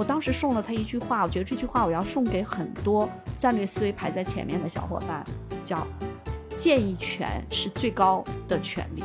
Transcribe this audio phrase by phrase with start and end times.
[0.00, 5.22] 我当时送了他一句话，我觉得这句话我要送给很多战略思维排在前面的小伙伴，
[5.62, 5.86] 叫
[6.56, 9.04] “建议权是最高的权利”。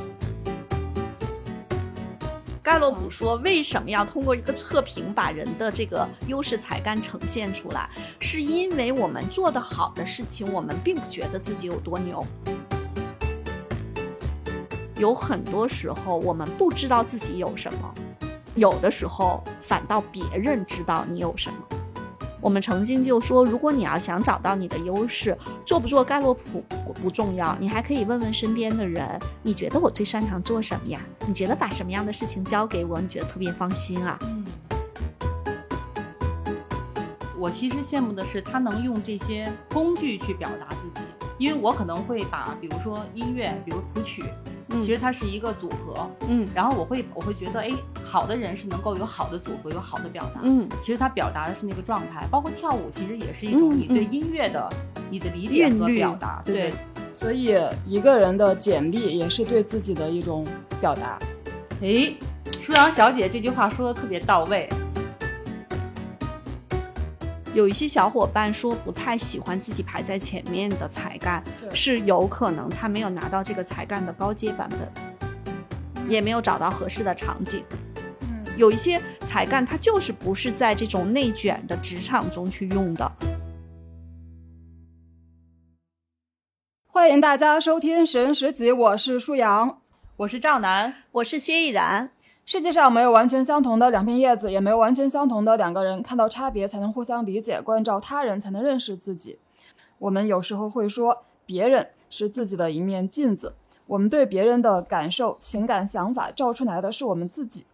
[2.64, 7.90] 盖洛普说：“为什么要通过一个测评把人的这个优势才干呈现出来？
[8.22, 12.26] 是因为我们做得好的事情，我们并不觉得自己有多牛。
[14.96, 17.94] 有很多时候，我们不知道自己有什么，
[18.56, 21.58] 有的时候反倒别人知道你有什么。”
[22.42, 26.64] 我们曾经就说，如果你要想找到你的优势，做不做盖洛普
[26.94, 31.00] 不重要，你还可以问问身边的人，你觉得我最擅长做什么呀？
[31.26, 34.20] 你觉得把什么样的事情交给我，你觉得特别放心啊？
[34.22, 34.46] 嗯。
[37.40, 41.02] 我其实羡慕的是他能用这些工具去表达自己，
[41.40, 44.24] 因为我可能会把，比如说音乐，比如谱曲。
[44.82, 47.72] 其实它是一个组合，嗯，然后我会我会觉得，哎，
[48.04, 54.70] 好的人是能够有好的组合，有好的表达，嗯，其实他表达的是那个状态，包括跳舞，其实也是一种你对音乐的
[55.10, 56.74] 你的理解和表达，对。
[57.14, 60.46] 所以一个人的简历也是对自己的一种
[60.82, 61.18] 表达。
[61.82, 62.14] 哎，
[62.60, 64.68] 舒阳小姐这句话说的特别到位。
[67.56, 71.42] 有一些小伙伴说不太喜欢自己排在前面的才干，
[71.74, 74.92] 是有可能他没有拿到这个才干的高阶版本，
[76.10, 77.64] 也没有找到合适的场景。
[78.24, 83.10] 嗯，有一些才干它就是不是在这种内卷的职场中去用的。
[86.88, 89.80] 欢迎大家收听《神十集》，我是舒阳，
[90.18, 92.15] 我是赵楠，我是薛逸然。
[92.46, 96.04] 世界上没有完全相同的两片叶子，也没有完全相同的两个人。
[96.04, 99.40] 看到差别才能互相理解，关照他人才能认识自己。
[99.98, 103.54] 我们有时候会说，别人是自己的一面镜子，
[103.88, 107.66] 我们对别人的感受、情感、想法照出来的是我们自己。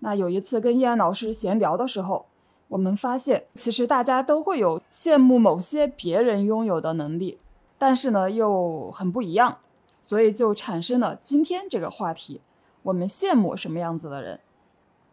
[0.00, 2.26] 那有一次跟叶安老师闲聊的时候，
[2.66, 7.38] 我们发现，其实大家都会有羡慕某些别人拥有的能力，
[7.78, 9.58] 但是呢又很不一样，
[10.02, 12.40] 所以就产生了今天这个话题。
[12.86, 14.38] 我们羡慕什么样子的人？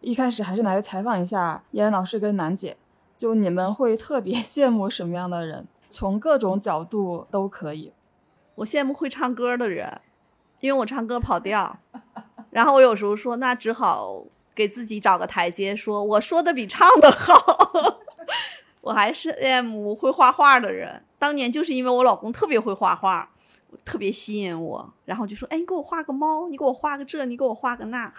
[0.02, 2.78] 一开始还是来采访一下叶安老师跟楠姐，
[3.18, 5.66] 就你们会特别 羡慕什么样的人？
[5.90, 7.92] 从各种角度都可以。
[8.56, 10.02] 我羡慕会唱歌的人，
[10.60, 11.80] 因为我唱歌跑调。
[12.52, 14.24] 然后我有时候说，那只好
[14.54, 18.00] 给自己找个台阶，说我说的比唱的好。
[18.82, 23.32] 我还是羡慕会画画的人，当年就是因为我老公特别会画画。
[23.84, 28.14] 特别吸引我，然后就说：“哎，你给我画个猫，你给我画个这，你给我画个那。”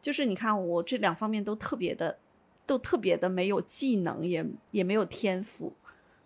[0.00, 2.18] 就是你看我这两方面都特别的，
[2.64, 5.74] 都特别的没有技能，也也没有天赋，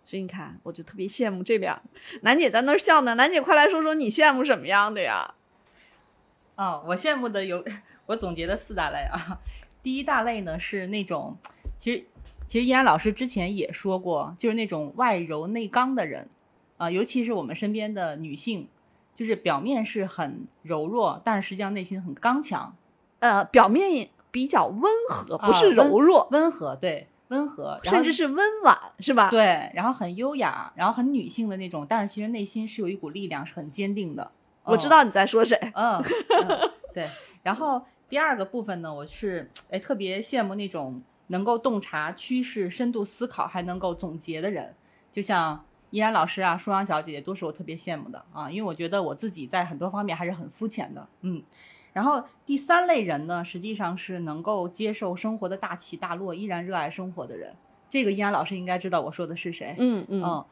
[0.05, 1.81] 所以你看我就特别羡慕这两。
[2.21, 5.33] 楠姐在那儿笑呢，楠姐快来说说你羡慕什么样的呀？
[6.55, 7.61] 哦，我羡慕的有，
[8.05, 9.41] 我总结的四大类啊。
[9.83, 11.37] 第一大类呢是那种，
[11.75, 12.05] 其实
[12.47, 16.29] 其实依然老师之前也说过，就是那种外柔内刚的人
[16.77, 18.69] 啊，尤其是我们身边的女性。
[19.15, 22.75] 就是表面是很柔弱，但是实际上内心很刚强。
[23.19, 29.29] 呃，表面比较温和，不是柔弱，温和，对，温和，甚至是温婉，是吧？
[29.31, 34.29] 对，然后很优雅，然后很女性的那种，但是其实内心是有一股力量，是很坚定的。
[34.63, 35.57] 我知道你在说谁。
[35.73, 36.03] 嗯，
[36.93, 37.09] 对。
[37.41, 44.75] 然后第二个部分呢，我是哎特别羡慕那种能够洞察趋势、深度思考，还能够总结的人，
[45.11, 45.65] 就像。
[45.95, 51.41] 依然老师啊，舒阳小姐姐都是我特别羡慕的啊，因为我觉得我自己在很多方面还是很肤浅的，嗯。
[51.93, 57.55] 然后第三类人呢，实际上是能够接受生活的大起大落，依然热爱生活的人。
[57.89, 60.45] 这个依然老师应该知道我说的是谁，嗯嗯。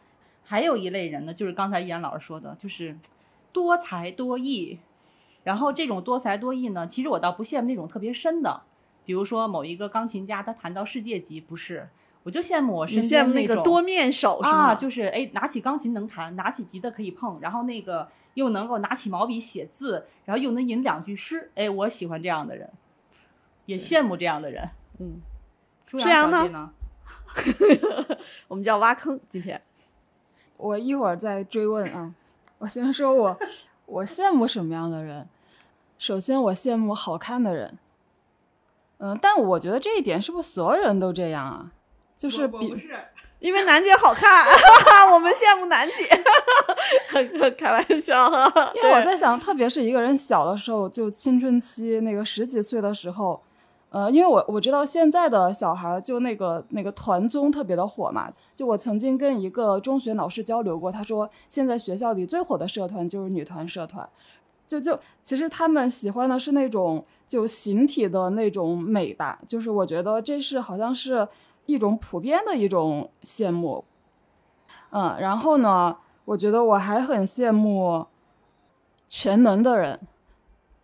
[0.45, 2.97] 还有一类人呢，就是刚才依然老师说的，就是
[3.51, 4.79] 多才多艺。
[5.43, 8.61] 然后这种多才多艺呢，其实我倒不羡慕那种特别深的，
[9.03, 11.89] 比如说某一个钢琴家，他弹到世界级，不是。
[12.23, 22.69] 我就羡慕我身边那个多面手啊，就是哎，拿起钢琴能弹，拿起吉他可以碰，然后那个又能够拿起毛笔写字，然后又能吟两句诗，哎，我喜欢这样的人，
[23.65, 24.69] 也羡慕这样的人。
[24.99, 25.21] 嗯，
[25.85, 26.71] 舒阳呢？
[28.47, 29.19] 我们叫挖坑。
[29.27, 29.61] 今天
[30.55, 32.13] 我一会儿再追问啊，
[32.59, 33.37] 我先说我
[33.85, 35.27] 我羡慕什么样的人？
[35.97, 37.77] 首先，我羡慕好看的人。
[38.99, 41.71] 嗯，但我觉得这一点是不是所有人都这样啊？
[42.23, 42.73] 就是比，
[43.39, 44.45] 因为楠姐好看，
[45.11, 46.07] 我们羡慕楠姐，
[47.57, 48.71] 开玩笑哈。
[48.73, 53.41] 因为我在想，特别是一个人小的时候，就青春期那个十几岁的时候，
[53.89, 58.31] 呃，因为我我知道现在的小孩就那个那个团综特别的火嘛。
[58.55, 64.07] 就我曾经跟一个中学老师交流过，他说现在学校里最火的社团就是女团社团，
[64.65, 71.27] 就就其实他们喜欢的是那种就形体的那种美吧，就是我觉得这是好像是。
[71.65, 73.85] 一种普遍的一种羡慕。
[74.91, 78.05] 嗯，然后呢，我觉得我还很羡慕
[79.07, 79.99] 全能的人。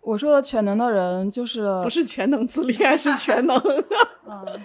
[0.01, 3.55] 我说的全能的人就是不是全能自恋，是全能。
[4.25, 4.59] 嗯，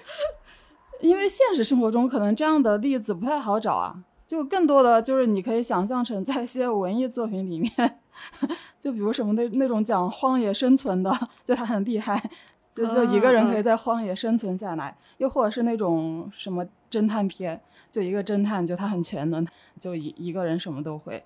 [1.00, 3.96] 因为现实生活中可能这样的例子不太好找啊，
[4.26, 8.00] 就更多的就是你可以想象成在一些文艺作品里面，
[8.80, 11.12] 就比如什么那那种讲荒野生存的，
[11.44, 12.30] 就他很厉害，
[12.74, 19.46] 就就一个人可以在荒野生存下来，又或者是那种什么侦探片，就一个侦探就他很全能，
[19.78, 21.22] 就一一个人什么都会。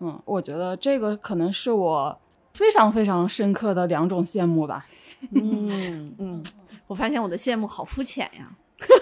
[0.00, 2.18] 嗯，我觉得这个可能是我
[2.52, 4.86] 非常非常深刻的两种羡慕吧。
[5.30, 6.44] 嗯嗯，
[6.86, 8.54] 我发现我的羡慕好肤浅呀。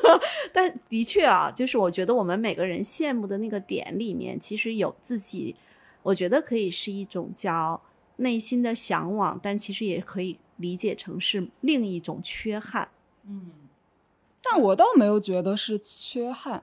[0.52, 5.56] 但的确啊，就是我觉得我们每个人羡慕的那个点里面，其实有自己，
[6.02, 7.81] 我觉得可以是一种叫
[8.16, 12.88] 内心的向往，但其实也可以理解成是另一种缺憾。
[13.26, 13.50] 嗯，
[14.42, 16.62] 但我倒没有觉得是缺憾。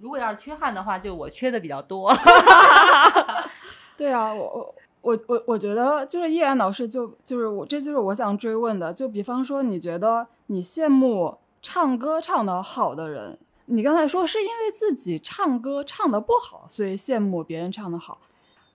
[0.00, 2.12] 如果要是缺憾的话，就我缺的比较多。
[3.96, 13.36] 对啊，我我我我我觉得就是叶然老师就就是我这就是我想追问的，就比方说你觉得你羡慕唱歌唱得好的人，
[13.66, 18.18] 你刚才说是因为自己唱歌唱得不好，所以羡慕别人唱得好。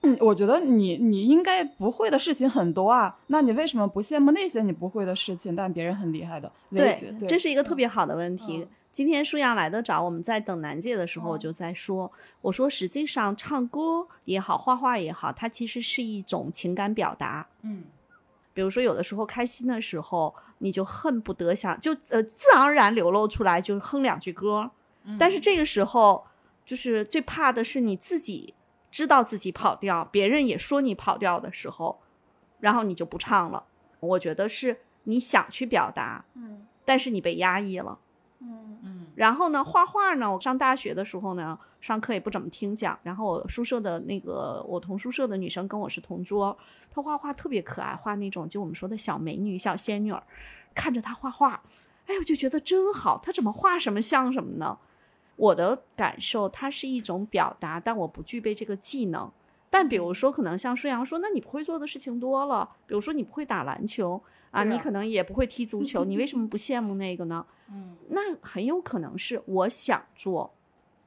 [0.04, 6.50] 嗯，我觉得你你应该不会的事情很多啊，那你为什么不羡慕那些你不会的事情，但别人很厉害的？
[6.70, 8.58] 对，对这是一个特别好的问题。
[8.58, 17.48] 嗯今天舒阳来的早，我们在等楠姐的时候，我就在说，我说实际上唱歌也好，画画也好，它其实是一种情感表达。
[17.62, 17.82] 嗯
[18.52, 24.70] 比如说，有的时候开心的时候，你就恨不得想就呃自然而然流露出来，就哼两句歌。
[25.18, 26.24] 但是这个时候，
[26.64, 28.54] 就是最怕的是你自己
[28.94, 32.00] 知道自己跑调，别人也说你跑调的时候，
[32.60, 33.64] 然后你就不唱了。
[33.98, 37.98] 我觉得是你想去表达，嗯但是你被压抑了。
[38.38, 42.96] 嗯嗯然后呢，画画呢，我上大学的时候呢，上课也不怎么听讲。
[43.02, 46.56] 然后我宿舍的那个我同宿舍的女生跟我是同桌，
[46.88, 50.22] 她画画特别可爱，画那种就我们说的小美女、小仙女儿。
[50.72, 51.60] 看着她画画，
[52.06, 53.18] 哎，我就觉得真好。
[53.20, 54.78] 她怎么画什么像什么呢？
[55.36, 59.30] 我的感受，它是一种表达，但我不具备这个技能。
[59.70, 64.22] 但比如说，可能像舒阳说，那你不会做的事情多了，比如说你不会打篮球
[64.52, 67.44] 啊，你可能也不会踢足球，你为什么不羡慕那个呢？
[67.70, 70.54] 嗯那很有可能是我想做，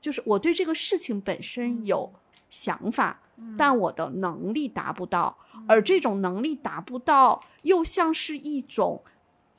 [0.01, 2.11] 就是我对这个事情本身有
[2.49, 3.21] 想法，
[3.57, 5.37] 但我的能力达不到，
[5.67, 9.01] 而这种能力达不到，又像是一种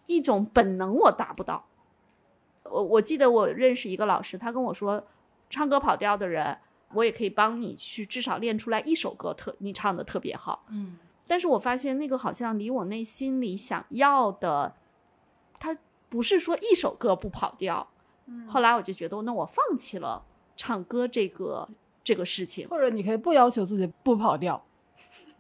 [0.07, 1.65] 一种本能，我达不到。
[2.71, 5.05] 我我记得我认识一个老师，他跟我说，
[5.51, 6.59] 唱歌跑调的人，
[6.95, 10.65] 我也可以帮你去至少练出来一首歌特你唱的特别好。
[10.71, 10.99] 嗯
[11.31, 14.75] 但是我发现那个好像离我内心里想要的，
[15.61, 15.77] 他
[16.09, 17.87] 不是说一首歌不跑调。
[18.47, 20.25] 后来我就觉得，那我放弃了
[20.57, 21.69] 唱歌这个
[22.03, 22.67] 这个事情。
[22.69, 24.65] 或者你可以不要求自己不跑调。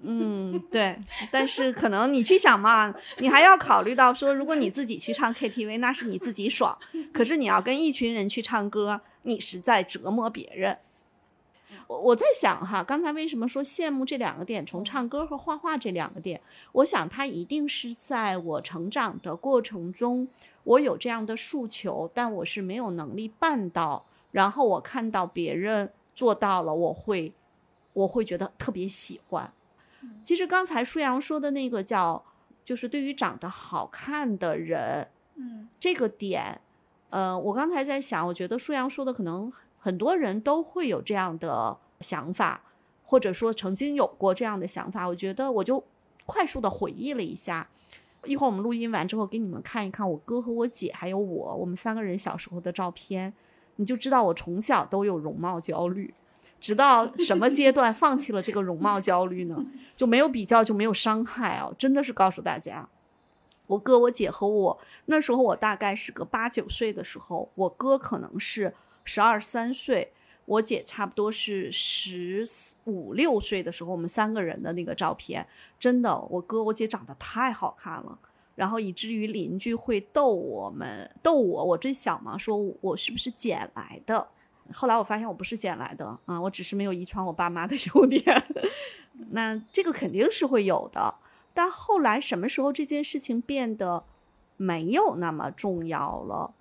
[0.00, 0.96] 嗯，对。
[1.30, 6.78] 但是可能你去想嘛，你还要考虑到说，如果你自己去唱 KTV，那是你自己爽；
[7.12, 10.78] 可是你要跟一群人去唱歌，你是在折磨别人。
[11.88, 16.40] 我我在想哈，刚才为什么说羡慕这两个点，从唱歌和画画这两个点，
[16.72, 20.28] 我想它一定是在我成长的过程中，
[20.64, 24.04] 我有这样的诉求，但我是没有能力办到。
[24.30, 27.32] 然后我看到别人做到了，我会
[27.94, 29.50] 我会觉得特别喜欢。
[30.22, 32.24] 其实刚才舒阳说的那个叫，
[32.64, 36.60] 就是对于长得好看的人，嗯这个点，
[37.10, 42.62] 呃，我刚才在想，我觉得舒阳说的可能很多人都会有这样的想法，
[43.04, 45.06] 或者说曾经有过这样的想法。
[45.08, 45.82] 我觉得我就
[46.26, 47.68] 快速的回忆了一下，
[48.24, 53.32] 一会儿我们录音完之后给你们看一看我哥和我姐还有我，我们三个人小时候的照片，
[53.76, 56.12] 你就知道我从小都有容貌焦虑。
[56.60, 59.64] 直到什么阶段放弃了这个容貌焦虑呢？
[59.94, 61.70] 就没有比较，就没有伤害啊！
[61.78, 62.88] 真的是告诉大家，
[63.66, 68.74] 我哥、我姐和我那时候，我大概是个八九岁的时候，我哥可能是
[69.04, 70.12] 十二三岁，
[70.44, 72.44] 我姐差不多是十
[72.84, 75.46] 五六岁的时候，我们三个人的那个照片，
[75.78, 78.18] 真的，我哥我姐长得太好看了。
[78.54, 84.28] 然后以至于邻居会逗我们，逗我，我最小嘛，说我是不是捡来的？
[84.72, 88.22] 后来我发现我不是捡来的啊，我只是没有遗传我爸妈的 优点。
[89.30, 91.14] 那这个肯定是会有的，
[91.52, 94.04] 但后来什么时候这件事情变得
[94.56, 96.54] 没有那么重要了？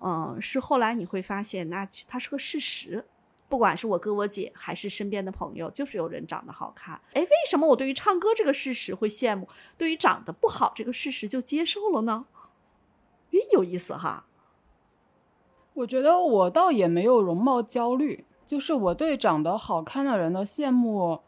[0.00, 3.06] 嗯，是后来你会发现，那它是个事实。
[3.46, 7.00] 不管是我哥我姐还是身边的朋友，就是有人长得好看。
[7.12, 12.26] 哎，为什么我对于唱歌这个事实会羡慕，对于长得不好这个事实就接受了呢？
[13.30, 14.26] 诶，有意思哈。
[15.74, 21.20] 我觉得我倒也没有容貌焦虑，就是我对长得好看的人的羡慕。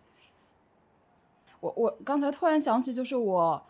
[1.60, 3.60] 我我刚才突然想起，就是我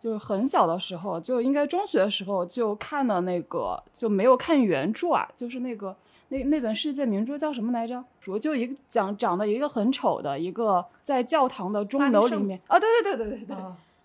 [0.00, 5.94] 就是很小的时候，就应该中学的时候就看了那个，就没有看原著啊，就是那个
[6.28, 8.02] 那那本世界名著叫什么来着？
[8.18, 13.56] 说就一个讲长得一个很丑的一个在教堂的钟楼里面啊，对对对对对对，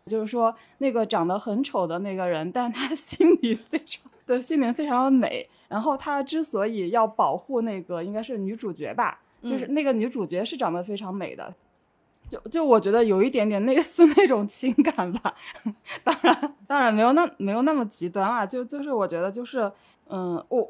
[0.05, 5.49] 就是说那个长得很丑的那个人，但他 心里非常的心灵非常的美。
[5.71, 11.49] 然后他之所以要保护那个应该是女主角吧，就是那个女主角是长得非常美的，
[12.27, 15.33] 就就我觉得有一点点类似那种情感吧，
[16.03, 19.71] 当然当然没有那没有那么极端啊，就就是我觉得就是
[20.09, 20.69] 嗯，我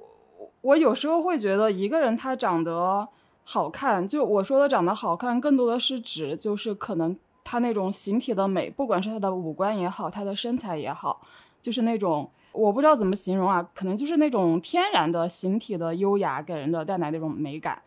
[0.61, 3.07] 我有时候会觉得一个人他长得
[3.43, 11.19] 好看，就我说的长得好看，更多的是指就是可能他那种形体的美，不管是他的五官也好，他的身材也好，
[11.59, 12.29] 就是那种。
[12.51, 17.81] 我不知道怎么形容啊，可能就是那种天然的形体的优雅，给人的带来那种美感。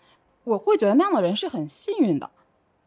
[0.44, 2.30] 我会觉得那样的人是很幸运的，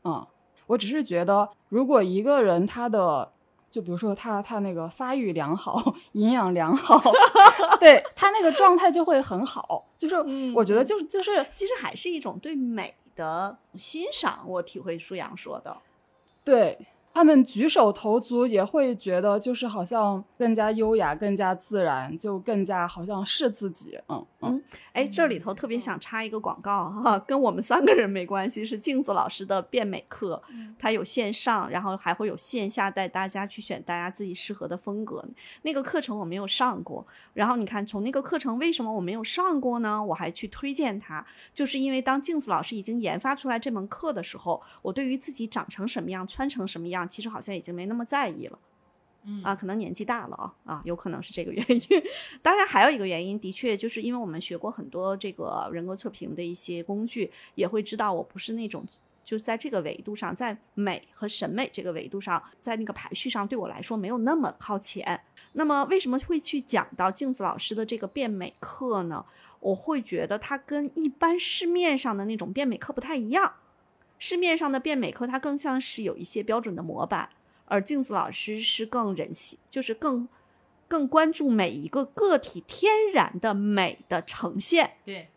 [0.04, 0.26] 嗯，
[0.68, 3.32] 我只是觉得，如果一个人他的，
[3.70, 7.02] 就比如说他他那个发育良好，营养良好，
[7.80, 9.86] 对他那个状态就会很好。
[9.98, 10.16] 就是
[10.56, 14.44] 我觉得就是就是，其实还是一种对美的欣赏。
[14.46, 15.76] 我体会舒阳说的，
[16.44, 16.78] 对。
[17.18, 23.98] 他们举手投足也会觉得，就是好像更加优雅、更加自然，就更加好像是自己。
[24.08, 30.40] 嗯嗯，哎，这里头特别想插一个广告哈，跟我们三个人没关系，是镜子老师的变美课，
[30.78, 35.26] 它有线上，然后还会有线下带大家去选大家自己适合的风格。
[35.64, 40.06] 那个课程我没有上过，然后你看从那个课程为什么我没有上过呢？
[40.06, 47.07] 我还去推荐它，就是因为当镜子老师已经研发出来这门课的时候，我对于自己长成什么样、穿成什么样。
[47.08, 48.60] 其实好像已经没那么在意了，
[49.24, 52.04] 嗯啊，可能年纪大了啊啊，有可能是这个原因。
[52.42, 58.86] 当然还有一个原因，的确就是因为我们学过很多这个人格测评的一些工具，也会知道我不是那种
[59.24, 65.22] 就是在这个维度上，在美和审美这个维度上，在那个排序上对我来说没有那么靠前。
[65.54, 69.26] 那么为什么会去讲到镜子老师的这个变美课呢？
[69.60, 73.56] 我会觉得它跟一般市面上的那种变美课不太一样。
[74.20, 77.30] 市面上的变美课，它更像是有一些标准的模板，
[77.66, 80.28] 而镜子老师是更人性，就是更
[80.88, 84.92] 更关注每一个个体天然的美的呈现。
[85.06, 85.30] 对，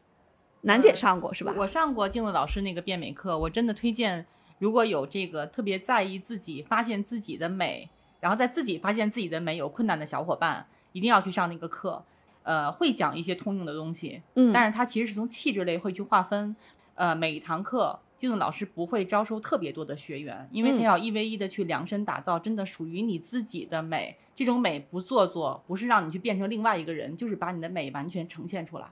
[0.62, 1.54] 楠姐上过是吧？
[1.58, 4.24] 我上过镜子老师那个变美课，我真的推荐，
[4.58, 12.02] 如果有这个特别在意自己发现自己的美，然后在自己发现自己的美有困难的小伙伴，一定要去上那个课。
[12.42, 16.56] 呃，会讲一些通用的东西，嗯，但是它其实是从气质类会去划分，
[16.94, 18.00] 呃，每一堂课。
[18.20, 24.14] 镜子老师不会招收特别多的学员，因为他要一 v 一的去量身打造真的属于你自己的美。
[24.34, 28.86] 这种美不做作，不是让你去变成另外一个人，就是把你的美完全呈现出来。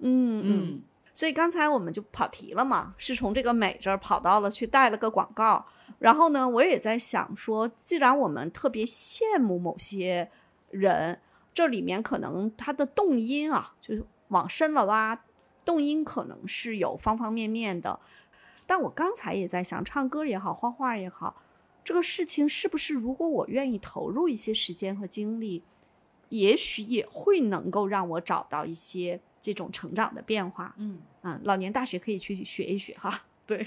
[0.00, 0.82] 嗯嗯。
[1.14, 5.64] 所以刚才我们就跑题了嘛，是从这个美这儿跑到了去带了个广告。
[6.00, 10.28] 然后呢，我也在想说，既然我们特别羡慕某些
[10.72, 11.20] 人，
[11.54, 15.22] 这里面可能他的动因啊，就是往深了挖，
[15.64, 18.00] 动因可能是有方方面面的。
[18.66, 21.42] 但我刚才也在想，唱歌也好，画画也好，
[21.84, 25.62] 这个事情是不是如果我愿意投入一些时间和精力，
[26.28, 30.74] 也许也会能够让我找到一些这种成长的变化。
[30.78, 33.24] 嗯嗯，老年大学可以去学一学哈。
[33.46, 33.66] 对，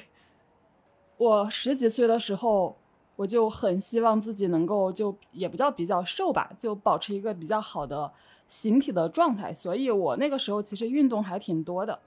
[1.18, 2.78] 我十几岁的时候，
[3.18, 8.12] 我就很希望自己能够就也不叫比较瘦吧，就保持一个比较好的
[8.48, 12.00] 形体的状态，所以我那个时候其实运动还挺多的。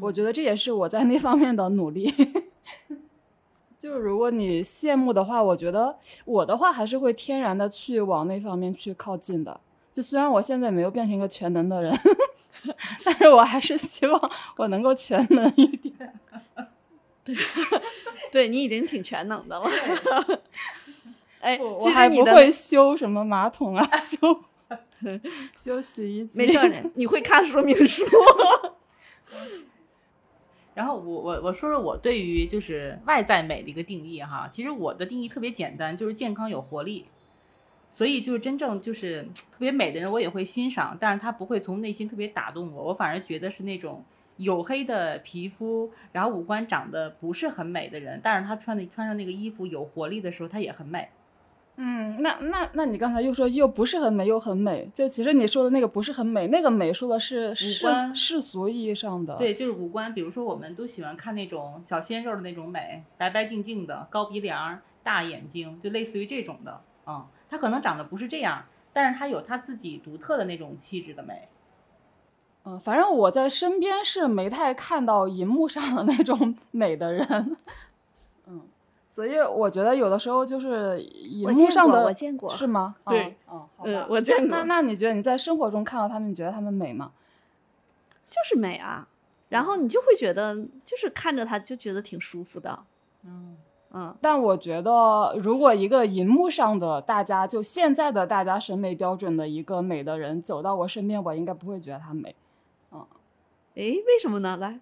[0.00, 2.12] 我觉得这也是我在那方面的努力。
[3.78, 5.96] 就是如果你羡慕的话，我觉得
[6.26, 9.58] 我的话还是会天然的去往那方面去靠近的。
[9.92, 11.98] 就虽然我现在没有变成一个全能的人，
[13.04, 16.12] 但是我还是希望我能够全能一点。
[17.24, 17.34] 对，
[18.30, 19.68] 对你已经挺全能的了。
[21.40, 24.44] 哎，我还不会修什么马桶啊，修
[25.56, 26.38] 修洗衣机。
[26.38, 28.04] 没事儿，你会看说明书。
[30.74, 37.06] 然后我我我说说我对于就是外在美的一个定义哈，其实我的定义特别简单，就是健康有活力。
[37.92, 44.04] 所以就是真正就是 特别美的人，我也会欣赏，但是他不会从内心特别打动我，我反而觉得是那种
[44.38, 51.08] 黝黑的皮肤，然后五官长得不是很美的人，但是他穿的穿上那个衣服有活力的时候，他也很美。
[51.82, 60.12] 嗯，那那那你刚才又说又不是很美又很美，就其实你说的那个不是很美，那个美说的是世世俗意义上的，对，就是五官。
[60.12, 66.82] 比如说，我们都喜欢看那种小鲜肉的那种美，白白净净的，高鼻梁、大眼睛，就类似于这种的。
[67.06, 71.48] 嗯，他可能长得不是这样，但是他有他自己独特的那种气质的美。
[72.64, 77.56] 嗯，反正我在身边是没太看到银幕上的那种美的人，嗯，
[79.10, 82.94] 所以我觉得有的时候就是荧我见过幕上的，我见过是吗？
[83.06, 84.06] 对嗯，嗯，好嗯吧，。
[84.08, 87.10] 我见过那，那你觉得你在生活中看到他们，你觉得他们美吗？
[88.30, 89.08] 就是美啊。
[89.48, 92.84] 然后你就会觉得，就是看着他就觉得挺舒服的。
[93.24, 93.56] 嗯，
[93.90, 102.36] 嗯，但我觉得，如果一个荧幕上的大家，就现在的大家审美标准的一个美的人走到我身边，我应该不会觉得他美，
[102.92, 103.04] 嗯
[103.74, 104.56] 诶，为什么呢？
[104.56, 104.78] 来，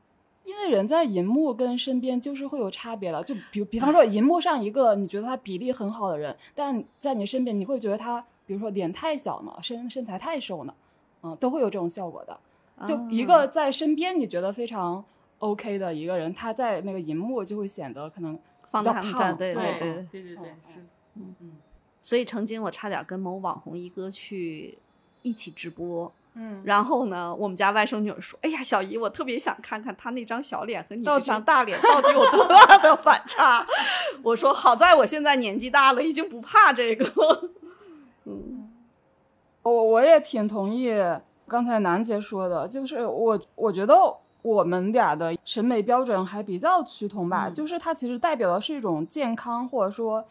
[0.48, 3.22] 因为人在荧幕跟身边就是会有差别的。
[3.22, 10.74] 就比比方说，荧幕上一个你觉得他比例很好的人，但在你身边你会觉得他，比如说脸太小呢，身身材太瘦呢，
[11.22, 12.40] 嗯，都会有这种效果的。
[12.86, 15.04] 就一啊个在身边你觉得非常
[15.40, 18.38] OK 的一个人，他在那个荧幕就会显得可能
[18.70, 19.88] 放大很比较胖大，对对嗯对。
[20.10, 20.78] 对对对，嗯是，
[21.16, 21.52] 嗯嗯
[22.00, 24.78] 所以曾经我差点跟某网红一哥去
[25.20, 33.66] 一起直播，嗯，然后呢，我们家外甥女儿说：“哎呀，小姨，我特别想看看她那张小脸和你这张大脸到底有多大的反差。
[34.22, 37.50] ”我说：“好在我现在年纪大了，已经不怕这个。”
[38.24, 38.70] 嗯
[39.62, 40.94] 我我也挺同意
[41.46, 43.94] 刚才楠姐说的，就是我我觉得
[44.40, 50.24] 我们俩的审美标准还比较趋同吧，嗯就是它其实代表的是一种健康或者说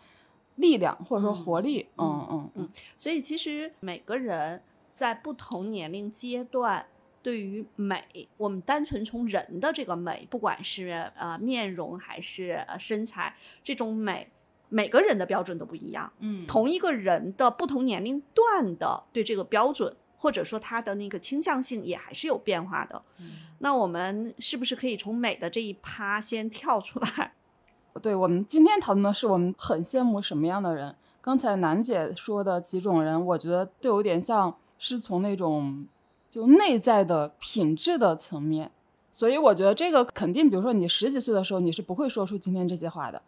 [0.56, 4.60] 力量或者说嗯活力，嗯嗯嗯嗯，所以其实每个人
[4.98, 6.88] 在不同年龄阶段。
[7.24, 14.32] 对于美，我们单纯从人的这个美，不管是呃面容还是呃身材，这种美，
[14.70, 16.10] 每个人的标准都不一样。
[16.20, 23.04] 嗯，同一个人的不同年龄段的对这个标准，或者说他的那个倾向性也还是有变化的。
[23.20, 23.26] 嗯
[23.60, 27.34] 那我们是不是可以从美的这一趴先跳出来？
[28.02, 30.96] 对我们今天讨论的是我们很羡慕什么样的人。
[31.20, 35.88] 刚才楠姐说的几种人，我觉得都有点像是从那种
[36.30, 38.72] 就内在的品质的层面，
[39.12, 43.22] 所以我觉得这个肯定，比如说你十几岁的时候，你是不会说出今天这些话的，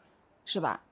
[0.46, 0.84] 是吧？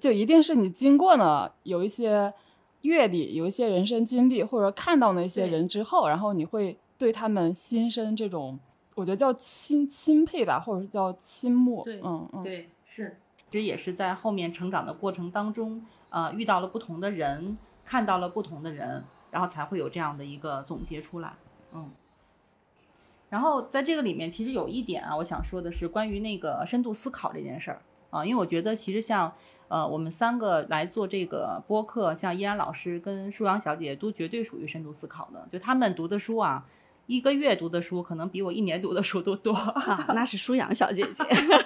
[0.00, 2.34] 就一定是你经过了有一些
[2.82, 8.58] 阅历，有一些人生经历，或者看到那些人之后，然后你会对他们心生这种，
[8.96, 11.82] 我觉得叫钦钦佩吧，或者是叫倾慕。
[11.84, 13.16] 对嗯嗯，对，是，
[13.48, 21.32] 这也是在后面成长的过程当中，呃，遇到了不同的人，看到了不同的人，然后才会有这样的一个总结出来。
[21.72, 21.90] 嗯，
[23.28, 29.32] 然后在这个里面，其实有一点啊，我想说的是关于那个深度思考这件事儿啊，因为我觉得其实像
[29.66, 36.64] 呃我们三个来做这个播客，像依然老师跟舒阳小姐都绝对属于深度思考的，就他们读的书啊。
[37.06, 41.22] 一个月读的书可能比我一年读的书都多，啊，那是舒阳小姐姐。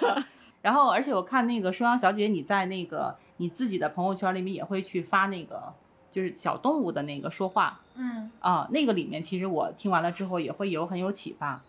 [0.61, 5.73] 然后，而且我看那个舒阳小姐，你在那个你自己的朋友圈里面也会去发那个，
[6.11, 11.61] 就是小动物的那个说话嗯，啊、那个里面其实我听完了之后也会有很有启发。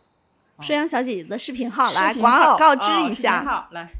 [0.61, 3.43] 舒阳小姐姐的视频号来广而告知一下。
[3.43, 3.91] 号来，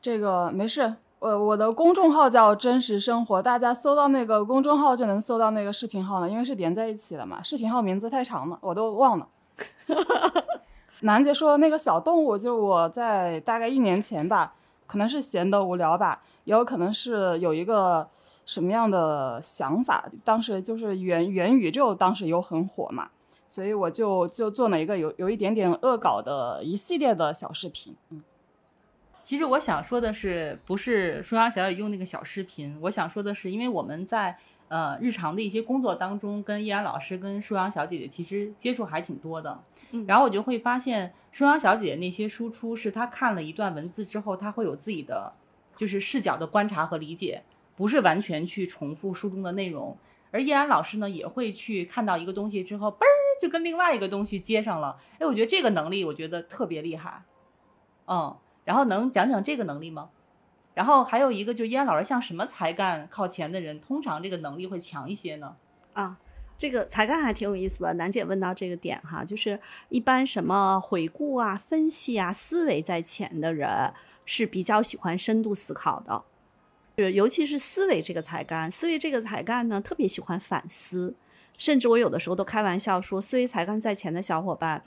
[0.00, 7.42] 这个没事，我我的公众号叫真实生活，大家搜到那个公众号就能搜到那个视频号了，因为是连在一起的嘛。
[7.42, 9.28] 视频号名字太长了，我都忘了。
[11.02, 14.54] 楠姐说的那个小动物，就是我在大概一年前吧，
[14.86, 18.08] 可能是闲得无聊吧，也有可能是有一个
[18.46, 20.08] 什么样的想法。
[20.24, 23.10] 当时就是元元宇宙，当时又很火嘛，
[23.50, 27.94] 所以我就就做了一个有有一点点恶搞的一系列的小视频。
[28.08, 28.22] 嗯。
[29.22, 39.60] 其实我想说的是，不是舒阳小姐用那个小视频，我想说的是，因为我们在呃日常的一些工作当中，跟依然老师跟舒阳小姐姐其实接触还挺多的。
[39.90, 45.32] 嗯然后我就会发现，舒阳小姐姐那些输出是她看了一段文字之后，她会有自己的
[45.76, 47.42] 就是视角的观察和理解，
[47.76, 49.96] 不是完全去重复书中的内容。
[50.32, 54.98] 而依然老师呢，也会去看到一个东西之后，嘣儿就跟另外一个东西接上了。
[55.18, 57.22] 哎，我觉得这个能力，我觉得特别厉害。
[58.06, 60.10] 嗯，然后能讲讲这个能力吗？
[60.74, 65.56] 然后还有一个，就依然老师像什么才干靠前的人，通常这个能力会强一些呢？
[65.94, 66.18] 啊，
[66.58, 67.94] 这个才干还挺有意思的。
[67.94, 69.58] 楠姐问到这个点哈，就是
[69.88, 73.94] 一般什么回顾啊、分析啊、思维在前的人
[74.26, 76.24] 是比较喜欢深度思考的，
[76.96, 81.14] 是尤其是思维这个才干，思维这个才干呢特别喜欢反思，
[81.58, 84.82] 甚至我有的时候都开玩笑说，思维才干在前的小伙伴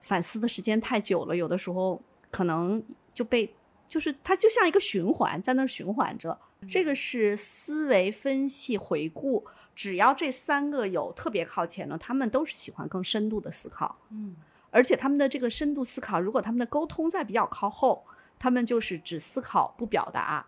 [0.00, 2.82] 反思的时间太久了，有的时候可能
[3.14, 3.54] 就被
[3.88, 6.38] 就是它就像一个循环在那儿循环着。
[6.70, 9.44] 这个是思维分析回顾，
[9.74, 14.36] 只要这三个有特别靠前的，他们都是喜欢更深度的思考，嗯。
[14.70, 18.04] 而且他们的这个深度思考，如果他们的沟通在比较靠后，
[18.38, 20.46] 他们就是只思考不表达，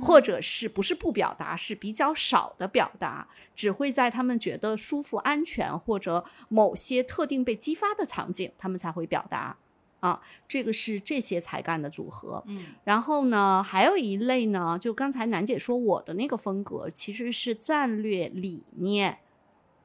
[0.00, 3.26] 或者是不是不表达，是比较少的表达，
[3.56, 9.56] 只会在他们觉得舒服、安全或者某些特定被激发的场景，他们才会表达。
[10.00, 12.42] 啊，这个是这些才干的组合。
[12.46, 19.18] 嗯，然后呢，还有一类呢，就刚才楠姐说我的那个风格，其实是战略理念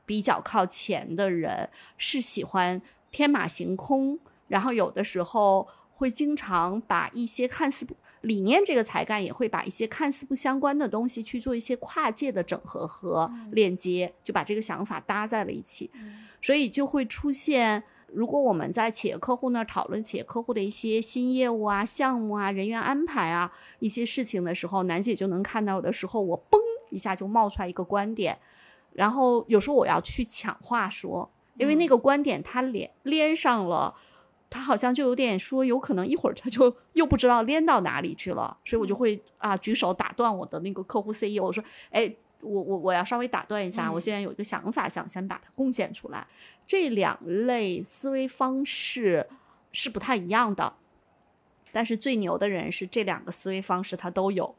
[0.06, 15.92] 比较靠前的人，是喜欢天马行空，然后有的时候会经常把一些看似不理念这个才干，也会把一些看似不相关的东西去做一些跨界的整合和链接，就把这个想法搭在了一起，
[16.42, 17.84] 所以就会出现。
[18.14, 26.58] 如果我们在企业客户那儿讨论企业客户的一些新业务啊、项目啊、人员安排啊一些事情的时候，楠姐就能看到的时候，我嘣
[26.92, 28.38] 一下就冒出来一个观点，
[28.94, 33.94] 然后有时候我要去抢话说，因为那个观点它连连上了，
[34.56, 42.16] 它好像就有点说有可能一会儿他就又不知道连到哪里去了，所以我就会啊举手打断我的那个客户 CEO，我说，哎。
[42.42, 46.28] 我我我要稍微打断一下，我现在有一个想法，想先把它贡献出来。
[46.68, 49.28] 这两类思维方式
[49.72, 50.76] 是不太一样的，
[51.72, 54.54] 但是最牛的人是这两个思维方式他都有。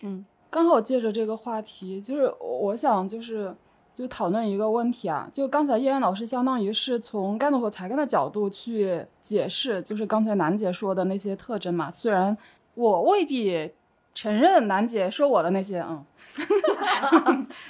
[0.00, 3.54] 嗯，刚好借着这个话题，就是我想就是
[3.98, 11.90] 就讨论一个问题啊，就刚才叶然老师相当于是从干动和才干的角度去解释，就是刚才楠姐说的那些特征嘛。
[11.90, 12.38] 虽然
[12.76, 13.72] 我未必
[14.14, 16.04] 承认楠姐说我的那些，嗯。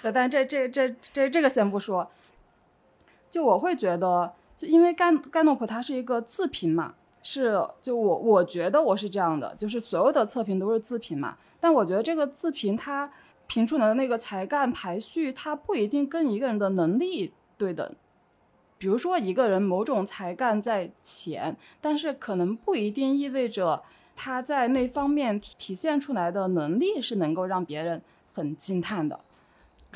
[0.12, 2.06] 但这这这这这个先不说，
[3.30, 13.10] 就我会觉得，就因为盖盖诺普它是一个自评嘛，是就我我觉得我是这样的，就是所有的测评都是自评嘛，但我觉得这个自评它
[13.48, 17.92] 评出来的那个才干排序，它不一定跟一个人的能力对等。
[18.78, 23.82] 比如说一个人某种才干在前，但是可能不一定意味着
[24.14, 28.00] 他在那方面体体现出来的能力是能够让别人。
[28.34, 29.18] 很惊叹的，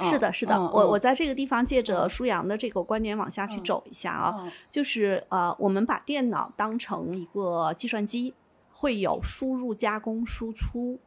[0.00, 8.34] 是的，是的，我我在这个地方借着舒阳的这个观点往下去走一下啊，就是呃，我们把电脑当成一个计算机，
[8.72, 10.98] 会有输入、加工、输出，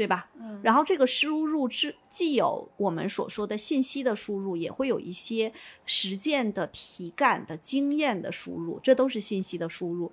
[0.00, 0.30] 对吧？
[0.40, 5.52] 嗯，然后这个输入之既有我们所说的信息的输入，也会有一些
[5.84, 10.10] 实践的体感的经验的输入，这都是信息的输入。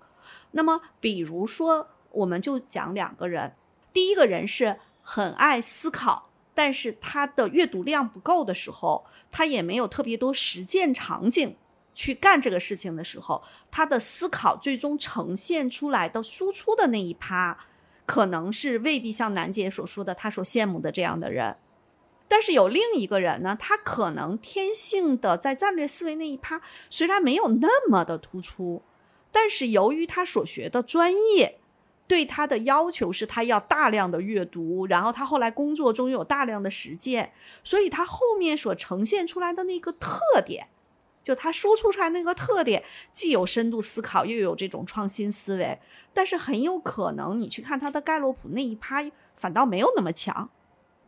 [0.52, 3.54] 那么，比如说，我们就讲两个人，
[3.94, 4.78] 第一个人是。
[5.10, 11.56] 很爱思考，但是他的阅读量不够的时候，他也没有特别多实践场景
[11.96, 17.58] 去干这个事情的时候，他的思考最终呈现出来的输出的那一趴，
[18.08, 21.58] 可能是未必像楠姐所说的他所羡慕的这样的人。
[22.28, 28.82] 但是有另一个人呢，他可能天性的在战略思维那一趴虽然没有那么的突出，
[29.32, 31.60] 但是由于他所学的专业。
[32.10, 37.34] 对他的要求是他要大量的阅读，然后他后来工作中有大量的实践，
[37.66, 40.70] 所以他后面所呈现出来的那个特点，
[41.28, 45.78] 就他说出出来那个特点，既有深度思考，又有这种创新思维，
[46.14, 49.04] 但是很有可能你去看他的盖洛普那一趴，
[49.36, 50.50] 反倒没有那么强。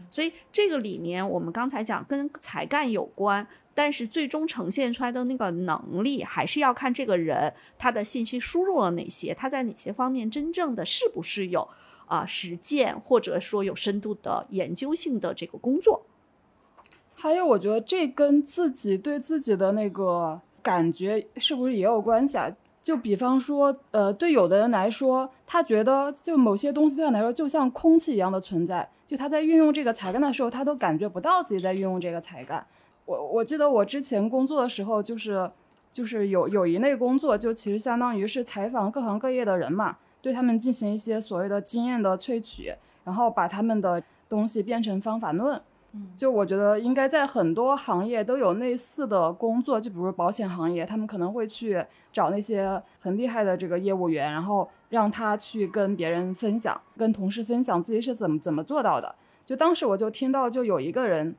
[0.09, 3.47] 所以这个里面我们刚才讲跟才干有关。
[3.75, 11.65] 但是最终呈现出来的那个能力，还是要看这个人他的信息输入了哪些，他在哪些方面真正的是不是有
[12.05, 16.05] 啊实践，或者说有深度的研究性的这个工作。
[17.21, 22.49] 还有，我觉得这跟自己对自己的那个感觉是不是也有关系啊？
[22.81, 32.65] 就比方说，呃，对有的人来说，他觉得就某些东西对他来说就像空气一样的存在，就他在运用这个才干的时候，他都感觉不到自己在运用这个才干。
[33.03, 35.51] 我我记得我之前工作的时候，就是
[35.91, 45.61] 就是有有一类工作，就其实相当于是采访各行各业的人嘛，对他们进行一些所谓的经验的萃取，然后把他们的东西变成方法论。
[46.15, 59.15] 就我觉得应该在很多行业都有类似的工作，就比如保险行业，他们可能会去找那些很厉害的这个业务员，然后让他去跟别人分享，跟同事分享自己是怎么怎么做到的。
[59.43, 61.35] 就当时我就听到，就有一个人。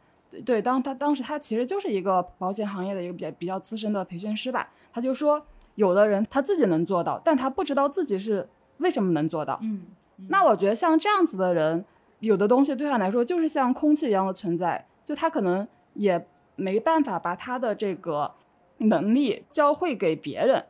[0.46, 5.42] 对，当他当时他其实就是一个保险行业的一个比较比较资深的培训师吧，他就说，
[5.74, 9.58] 有的人他自己能做到，但他不知道自己是为什么能做到。
[9.60, 9.82] 嗯，
[10.28, 11.84] 那我觉得像这样子的人，
[12.20, 18.32] 有的东西对他来说就是像空气一样的存在，就他可能也没办法把他的这个
[18.78, 20.64] 能力教会给别人。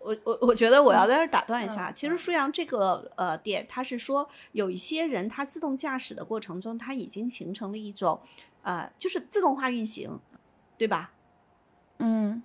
[0.00, 8.20] 我我我觉得我要在这儿打断一下，其实舒阳这个呃点，他是说有一些人他自动驾驶的过程中，他已经形成了一种
[8.62, 10.18] 呃，就是自动化运行，
[10.76, 11.12] 对吧？
[11.98, 12.42] 嗯，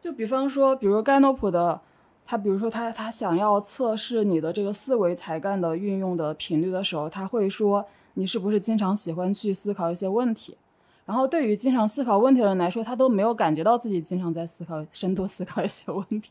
[0.00, 1.80] 就比方说，比如盖诺普的
[2.26, 10.56] 他比如说他他想要测试你的这个思维才干的运用的频率的时候，他会说你是不是经常喜欢去思考一些问题。
[11.04, 16.30] 然后对于经常思考问题的人来说，他都没有感觉到自己经常在思考、深度思考一些问题。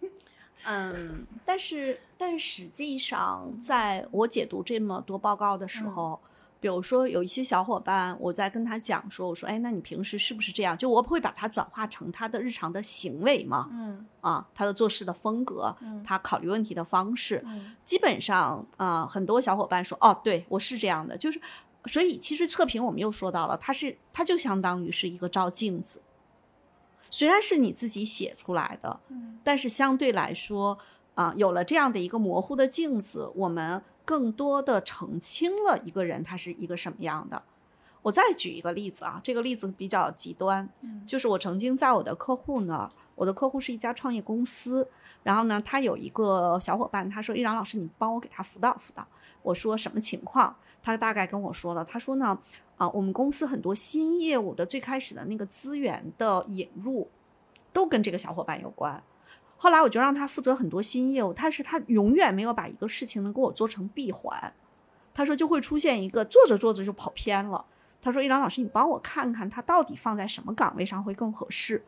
[0.66, 6.18] 嗯，但是但实际上，在我解读这么多报告的时候，
[6.62, 10.78] 比如说有一些小伙伴，我在跟他讲说，我说，哎，那你平时是不是这样？
[10.78, 14.06] 就我会把它转化成他的日常的行为嘛，嗯。
[14.20, 17.74] 啊，他的做事的风格，嗯他考虑问题的方式，嗯。
[17.84, 21.40] 基本上啊、很多小伙伴说，哦，对我是这样的，就是，
[21.86, 26.00] 所以其实测评我们又说到了，它是它就相当于是一个照镜子，
[27.10, 29.40] 虽然是你自己写出来的，嗯。
[29.42, 30.78] 但是相对来说，
[31.16, 37.42] 啊、有了这样的一个模糊的镜子，我们更多的澄清了一个人他是一个什么样的。
[38.02, 44.88] 我再举一个例子啊，这个例子比较极端，嗯就是我曾经在我的客户那儿，我的客户是一家创业公司，
[45.22, 49.06] 然后呢，他有一个小伙伴，他说：“易然老师，你帮我给他辅导辅导。”
[49.42, 52.36] 我说：“什么情况？”他大概跟我说了，他说呢，
[52.76, 57.08] 啊，我们公司很多新业务的最开始的那个资源的引入，
[57.72, 59.00] 都跟这个小伙伴有关。
[59.62, 64.52] 后来我就让他负责很多新业务，但是他永远没有把一个事情能给我做成闭环。
[65.14, 67.64] 他说就会出现一个做着做着就跑偏了。
[68.00, 71.80] 他说：“一良老师，你帮我看看他到底放在什么岗位上会更合适。”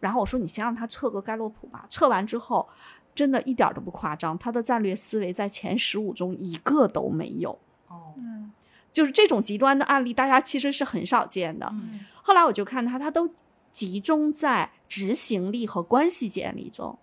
[0.00, 2.68] 然后我说：“你先让他测个盖洛普吧。”测完之后，
[3.14, 7.56] 真的一点儿都不夸张，他的战略思维在前十五中一个都没有。
[7.86, 8.50] 哦，嗯
[8.92, 11.68] 就是这种极端的案例，大家其实是很少见的。
[11.70, 13.30] 嗯后来我就看他，他都
[13.70, 16.98] 集中在执行力和关系建立中。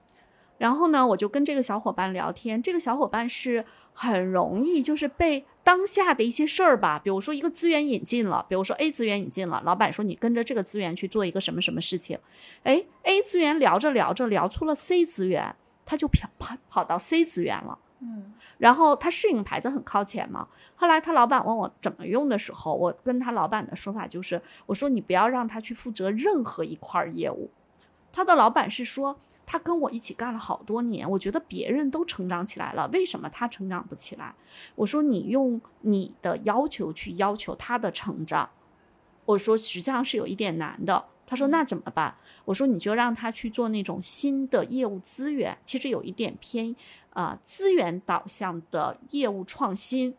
[0.58, 12.17] 然后呢，我就跟这个小伙伴聊天，这个小伙伴是很容易就是被当下的一些事儿吧，比如说一个资源引进了，比如说 A 资源引进了，老板说你跟着这个资源去做一个什么什么事情，
[12.63, 17.78] 哎，A 资源聊着聊着聊出了 C 资源，他就跑跑跑到 C 资源了。
[18.00, 20.48] 嗯然后他适应牌子很靠前嘛。
[20.76, 27.50] 后来他老板问我怎么用的时候，我跟他老板的说法就是，我说你不要让他去负责任何一块业务。
[28.17, 34.34] 他的老板是说，他跟我一起干了好多年，我觉得别人都成长起来了，为什么他成长不起来？
[34.73, 38.49] 我说你用你的要求去要求他的成长，
[39.23, 41.06] 我说实际上是有一点难的。
[41.27, 42.15] 他说那怎么办？
[42.45, 46.75] 我说你就让他去做那种新的业务资源，其实有一点偏
[47.12, 50.15] 啊、资源导向的业务创新。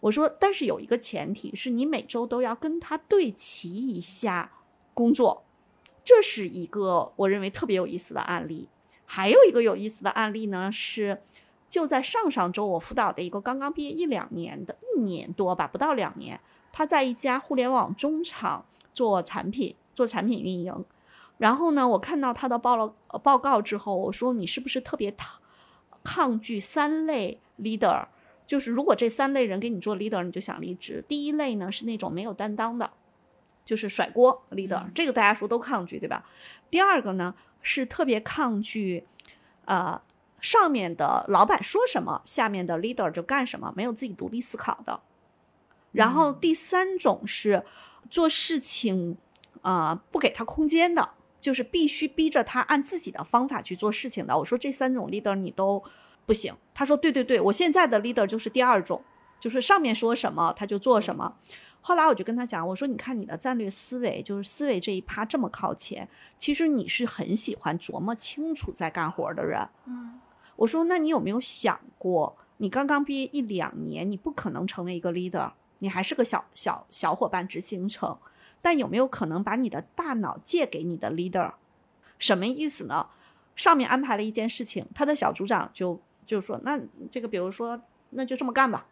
[0.00, 4.50] 我说，但是有一个前提是你每周都要跟他对齐一下
[4.94, 5.44] 工作，
[6.04, 8.68] 这是一个我认为特别有意思的案例。
[9.04, 11.22] 还有一个有意思的案例呢，是
[11.68, 16.40] 就在上上周我辅导的一个刚刚毕业一两年的，一年多吧，不到两年，
[16.72, 20.84] 他在一家互联网中厂做产品，做产品运营。
[21.38, 25.40] 然后呢，我看到他的报了报告之后，我说你是不是特别讨
[26.02, 28.06] 抗拒三类 leader？
[28.46, 31.04] 就是如果这三类人给你做 leader，你就想离职。
[31.06, 32.90] 第一类呢是那种没有担当的，
[33.64, 36.24] 就是甩锅 leader，、这个大家说都抗拒，对吧？
[36.70, 39.06] 第二个呢是特别抗拒，
[39.66, 40.02] 呃，
[40.40, 45.00] 上面的老板说什么，下面的 leader 就干什么，没有自己独立思考的。
[45.92, 47.64] 然后第三种是
[48.10, 49.16] 做事情，
[49.60, 54.36] 呃，不给他空间的，就是必须逼着他按自己的方法去做事情的。
[54.38, 55.84] 我说这三种 leader 你都
[56.26, 59.04] 不行，他说对对对，我现在的 leader 就是第二种，
[59.38, 61.36] 就是上面说什么他就做什么。
[61.82, 69.68] 后来我就跟他讲，我说你看你的战略思维，就是思维这一趴这么靠前，其实你是很喜欢琢磨清楚在干活的人。
[69.86, 70.20] 嗯
[70.56, 78.16] 我说那你有没有想过，你刚刚毕业一两年，你不可能成为一个 leader，你还是个小小小伙伴执行层，
[78.60, 81.54] 但有没有可能把你的大脑借给你的 leader？
[82.18, 83.08] 什么意思呢？
[83.56, 88.86] 上面安排了一件事情，他的小组长就就说，那这个比如说，那就这么干吧。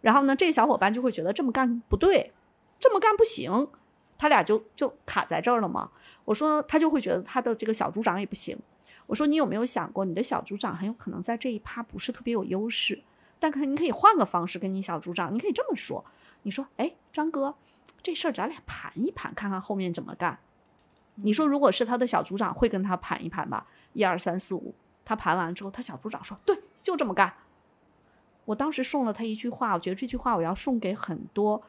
[0.00, 2.32] 然后呢，这个小伙伴就会觉得这么干不对，
[2.78, 3.68] 这么干不行，
[4.18, 5.90] 他俩就就卡在这儿了嘛。
[6.24, 8.58] 我说他就会觉得他的这个小组长也不行。
[9.06, 13.02] 我说你有没有想过，你的小组长很有可能在这一趴不是特别有优势，
[13.38, 16.04] 但可你可以换个方式跟你小组长，你可以这么说，
[16.42, 17.54] 你说，哎，张哥，
[18.02, 20.40] 这事儿咱俩盘一盘，看看后面怎么干。
[21.16, 23.66] 你说如果是他的小组长，会跟他盘一盘吧？
[23.92, 27.32] 一二三四五，他盘完之后，他小组长说，对，就这么干。
[28.46, 31.62] 我当时送了他一句话，我觉得这句话我要送给很多，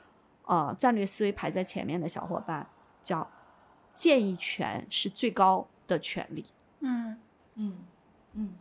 [0.45, 2.65] 呃，战略思维排在前面的小伙伴，
[3.03, 3.29] 叫
[3.93, 6.45] 建议权是最高的权利。
[6.79, 7.17] 嗯，
[7.55, 7.77] 嗯
[8.35, 8.53] 嗯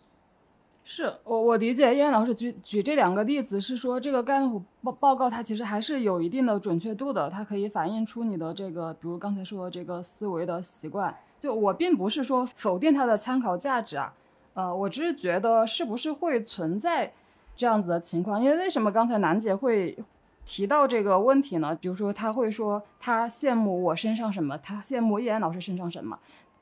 [0.89, 11.15] 是我我理解，燕老师举举这两个例子是说，这个盖洛普报报告它其实还是有一定的准确度的，它可以反映出你的这个，比如刚才说的这个思维的习惯。
[11.39, 14.15] 就我并不是说否定它的参考价值啊，
[14.55, 17.13] 呃，我只是觉得是不是会存在
[17.57, 18.43] 这样子的情况？
[18.43, 19.97] 因为为什么刚才楠姐会
[20.45, 21.77] 提到这个问题呢？
[21.81, 26.19] 比如说，她会说她羡慕我身上什么，她羡慕叶安老师身上什么，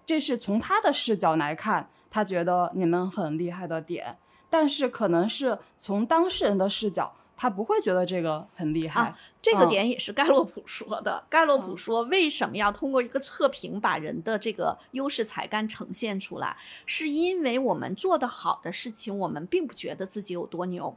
[0.07, 4.17] 这是从她的视角来看，她觉得你们很厉害的点。
[4.49, 9.03] 但是可能是从当事人的视角，他不会觉得这个很厉害。
[9.03, 11.27] 啊这个嗯点也是盖洛普说的。
[11.29, 16.57] 盖洛普说，为什么要通过一个测评把人的这个优势才干呈现出来？
[16.87, 20.97] 是因为我们做得好的事情，我们并不觉得自己有多牛。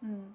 [0.00, 0.34] 嗯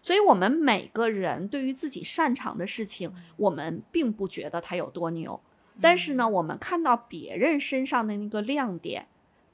[0.00, 5.40] 所以，我们每个人对于自己擅长的事情，我们并不觉得他有多牛。
[5.80, 9.08] 但是呢，我们看到别人身上的那个亮点，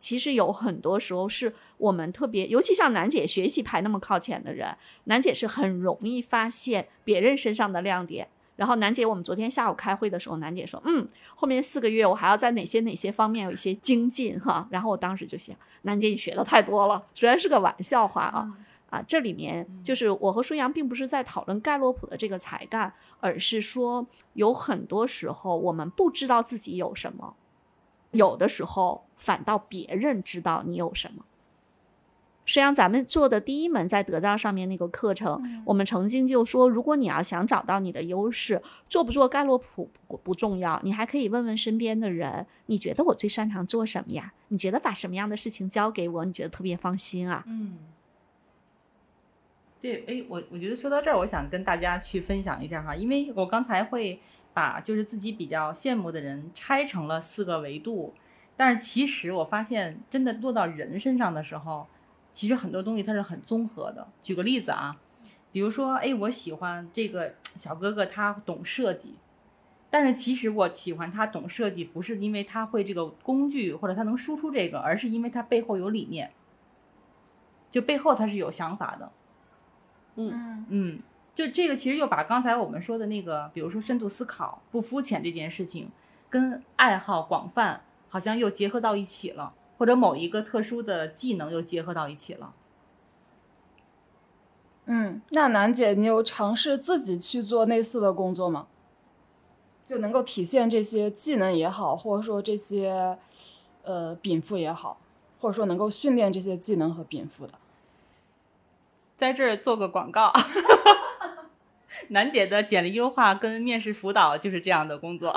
[0.05, 8.29] 其实有很多时候是我们特别，尤其像楠姐学习排那么靠前的人，楠姐是很容易发现别人身上的亮点。
[8.57, 14.69] 然后楠姐，我们昨天下午开会的时候，楠姐说，嗯，后面四个月我还要在哪些哪些方面有一些精进哈。
[14.71, 18.59] 然后我当时就想，楠姐你学的太多了，虽然是个玩笑话啊。
[18.91, 27.35] 啊，这里面就是我和舒阳并不是在讨论盖洛普的这个才干，而是说有很多时候我们不知道自己有什么，
[28.15, 31.25] 有的时候反倒别人知道你有什么。
[32.47, 44.35] 实际上，咱们做的第一门在得到上面那个课程，我们曾经就说，如果你要想找到你的优势，做不做盖洛普不不重要，你还可以问问身边的人，你觉得我最擅长做什么呀？
[44.49, 47.43] 你觉得把什么样的事情交给我，你觉得特别放心啊？
[47.47, 47.79] 嗯，
[49.81, 54.21] 对，哎，我我觉得说到这儿，我想跟大家去分享一下哈，因为我刚才会
[54.55, 58.15] 把就是自己比较羡慕的人拆成了四个维度，
[58.57, 61.87] 但是其实我发现真的落到人身上的时候，
[62.33, 64.07] 其实很多东西它是很综合的。
[64.23, 64.97] 举个例子啊，
[65.53, 69.17] 比如说，哎，我喜欢这个小哥哥，他懂设计。
[69.91, 76.33] 但是其实我喜欢他懂设计，不是因为他会这个工具或者他能输出这个，而是因为他背后有理念，
[77.71, 79.13] 就背后他是有想法的。
[80.17, 80.99] 嗯嗯，
[81.35, 85.91] 就这个其实又把刚才我们说的那个，比如说深度思考、不肤浅这件事情，
[86.31, 92.55] 跟爱好广泛好像又结合到一起了，或者某一个特殊的技能又结合到一起了。
[94.87, 98.67] 嗯，那楠姐，你有尝试自己去做类似的工作吗？
[99.87, 103.19] 就能够体现这些技能也好，或者说这些
[103.83, 104.99] 呃禀赋也好，
[105.41, 107.55] 或者说能够训练这些技能和禀赋的。
[109.17, 110.33] 在这儿做个广告，
[112.09, 115.35] 楠姐的简历优化跟面试辅导就是这样的工作。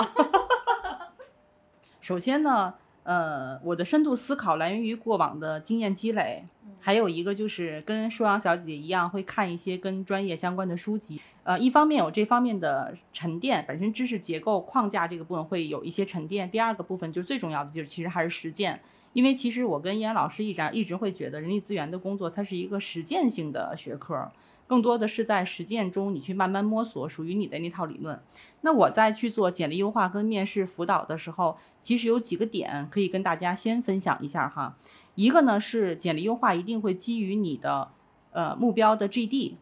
[2.00, 6.44] 首先呢，呃，我的深度思考来源于过往的经验积累，
[6.80, 11.20] 还有一个就是跟舒阳小姐姐一样，会看一些跟专业相关的书籍。
[11.42, 16.50] 呃，一方面有这方面的沉淀，本身知识结构框架这个部分会有一些沉淀。
[16.50, 18.80] 第二个部分就是最重要的，就是其实还是实践。
[19.14, 24.30] 因为其实我跟依然老师一直一直会觉得，人力资源的工作它是一个实践性的学科，
[24.68, 28.22] 更多的是在实践中你去慢慢摸索属于你的那套理论。
[28.60, 34.76] 那我在去做简历优化跟面试辅导的时候，其实有几个点可以跟大家先分享一下哈。
[35.14, 37.90] 一个呢是简历优化一定会基于你的
[38.32, 39.54] 呃目标的 GD，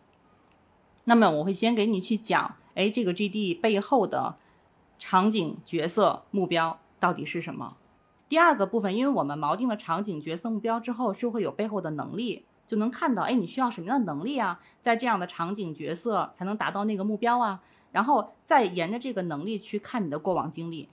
[1.04, 4.34] 那么我会先给你去讲，哎，这个 GD 背后的
[4.98, 7.76] 场景、角色、目标到底是什么。
[8.28, 20.88] 第二个部分，因为我们锚定了场景、角色、目标之后，是会有背后的能力，就能看到，哎，你需要什么样的能力啊，在这样的场景、角色才能达到那个目标啊，然后再沿着这个能力去看你的过往经历。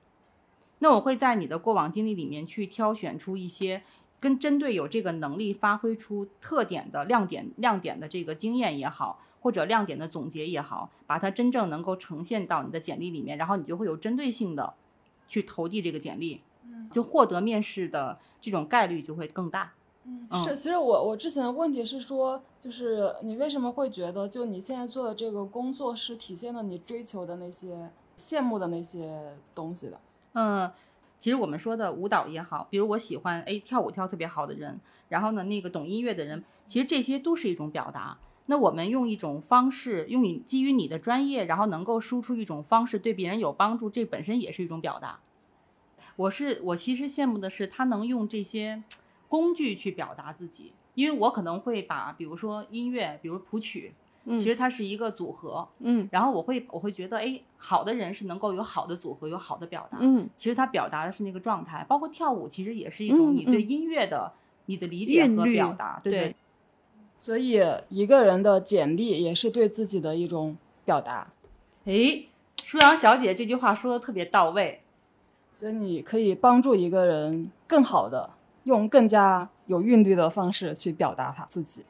[0.80, 3.84] 那我会在你的过往经历里面去挑选出一些
[4.20, 14.74] 跟针对有这个能力发挥出特点的亮点、亮点的这个经验也好，或者亮点的总结也好，把它真正能够呈现到你的简历里面，然后你就会有针对性的
[15.28, 16.42] 去投递这个简历。
[16.92, 19.74] 就获得面试的这种概率就会更大。
[20.06, 30.00] 嗯是，其实我我之前的问题是说，就是你为什么会觉得，就你现在做的这个工作是体现了你追求的那些、羡慕的那些东西的？
[30.34, 30.72] 嗯，
[31.18, 38.18] 其实我们说的舞蹈也好，比如我喜欢哎跳舞跳特别好的人，然后呢那个懂音乐的人，其实这些都是一种表达。
[38.48, 45.22] 那我们用一种方式，用你基于你的专业，然后能够输出一种方式对别人有帮助，这本身也是一种表达。
[46.18, 48.84] 我是我其实羡慕的是他能用这些
[49.34, 53.92] 工具去表达自己，因为我可能会把比如说音乐，比如谱曲，
[54.26, 59.98] 嗯其实它是一个组合，嗯然后我会我会觉得，哎，好的人是能够有好的组合，有好的表达。
[60.02, 64.32] 嗯，其实他表达的是那个状态，包括跳舞，其实也是一种嗯你对嗯音乐的、
[64.68, 66.36] 你的理解和表达，对对
[67.18, 67.60] 所以
[67.90, 70.56] 一个人的简历也是对自己的一种
[70.86, 71.34] 表达。
[71.86, 72.26] 哎，
[72.64, 74.82] 舒阳小姐这句话说的特别到位。
[75.56, 78.30] 所以你可以帮助一个人更好的
[78.64, 81.84] 用更加有韵律的方式去表达他自己。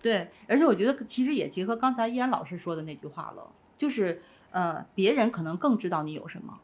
[0.00, 3.42] 对，而且我觉得其实也结合刚才依然老师说的那句话了，
[3.76, 6.60] 就是呃，别人可能更知道你有什么。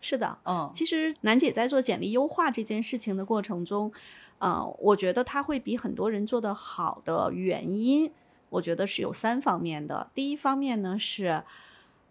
[0.00, 3.90] 是的，嗯其实楠姐在做简历优化这件事情的过程中，
[4.38, 8.12] 呃，我觉得她会比很多人做得好的原因，
[8.50, 10.10] 我觉得是有三方面的。
[10.14, 11.42] 第一方面呢是，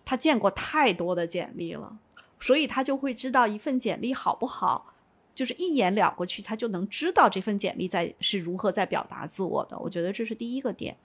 [0.03, 1.97] 她见过太多的简历了，
[2.39, 4.92] 所以她就会知道一份简历好不好，
[5.35, 9.77] 就是一眼了过去，他就能知道这份简历在是如何在表达自我的。
[9.79, 10.95] 我觉得这是第一个点。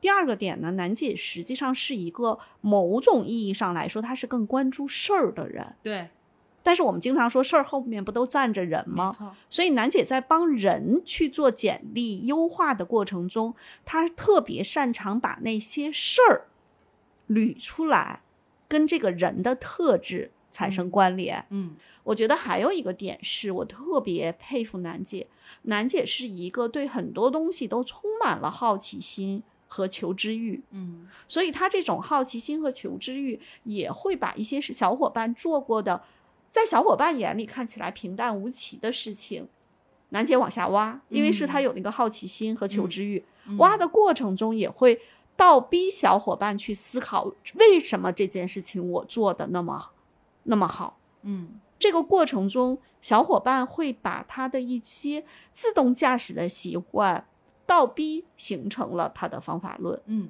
[0.00, 5.74] 第二个点呢，楠姐实际上是一个某种意义上来说，她是更关注事儿的人。
[5.82, 6.08] 对，
[6.62, 9.36] 但是我们经常说事儿后面不都站着人吗？
[9.50, 13.54] 所以楠姐在帮人去做简历优化的过程中，
[13.84, 16.48] 她特别擅长把那些事儿
[17.28, 18.22] 捋出来，
[18.68, 21.44] 跟这个人的特质产生关联。
[21.50, 25.26] 嗯我觉得还有一个点是我特别佩服楠姐，
[25.62, 30.62] 楠姐是一个对很多东西都充满了好奇心和求知欲。
[30.70, 36.02] 嗯所以她这种好奇心和求知欲，也会把一些是小伙伴做过的，
[36.50, 39.48] 在小伙伴眼里看起来平淡无奇的事情，
[40.08, 43.24] 楠姐往下挖，因为是她有那个好奇心和求知欲，
[43.58, 45.00] 挖的过程中也会
[45.36, 49.90] 倒逼小伙伴去思考，为什么这件事情我做的那么
[50.44, 50.98] 那么好。
[51.22, 57.26] 嗯这个过程中，小伙伴会把他的一些自动驾驶的习惯
[57.66, 60.00] 倒逼形成了他的方法论。
[60.04, 60.28] 嗯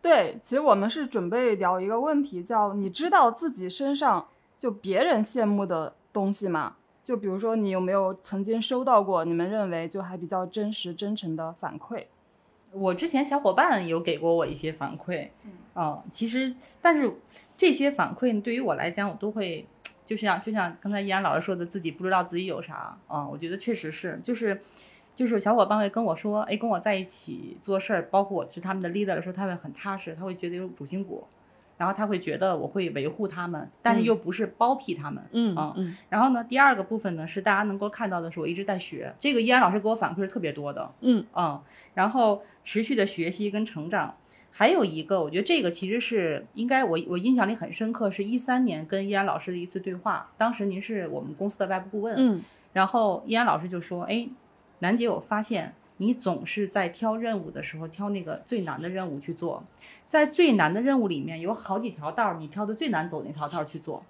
[0.00, 6.76] 对，其实我们是准备聊一个问题，叫你知道自己身上就别人羡慕的东西吗？
[7.02, 12.06] 就比如说，你有没有曾经收到过你们认为就还比较真实、真诚的反馈？
[12.72, 15.28] 我之前小伙伴有给过我一些反馈，
[15.74, 17.14] 嗯，其实但是
[17.56, 19.66] 这些反馈对于我来讲，我都会
[20.04, 24.60] 就像就像刚才依安老师说的，自己不知道自己有啥，嗯，我觉得确实是，就是
[25.16, 31.26] 就是小伙伴会跟我说，哎，跟我在一起做事儿，包括我是他们的 leader 的时候，他会很踏实，他会觉得有主心骨，
[31.78, 41.60] 然后他会觉得我会维护他们，但是又不是包庇他们，嗯嗯嗯然后呢，第二个部分呢是大家能够看到的是，我一直在学，这个依安老师给我反馈是特别多的，嗯嗯，
[41.94, 44.14] 然后持续的学习跟成长。
[44.56, 50.30] 还有一个，我觉得这个其实是应该我我印象里很深刻，是一三年跟依然老师的一次对话。
[50.38, 52.40] 当时您是我们公司的外部顾问，嗯
[52.72, 54.28] 然后依然老师就说：“哎，
[54.78, 59.64] 楠姐，我发现你总是在挑任务的时候挑那个最难的任务去做，
[60.08, 64.04] 在最难的任务里面有好几条道儿，你挑的最难走那条道儿去做。”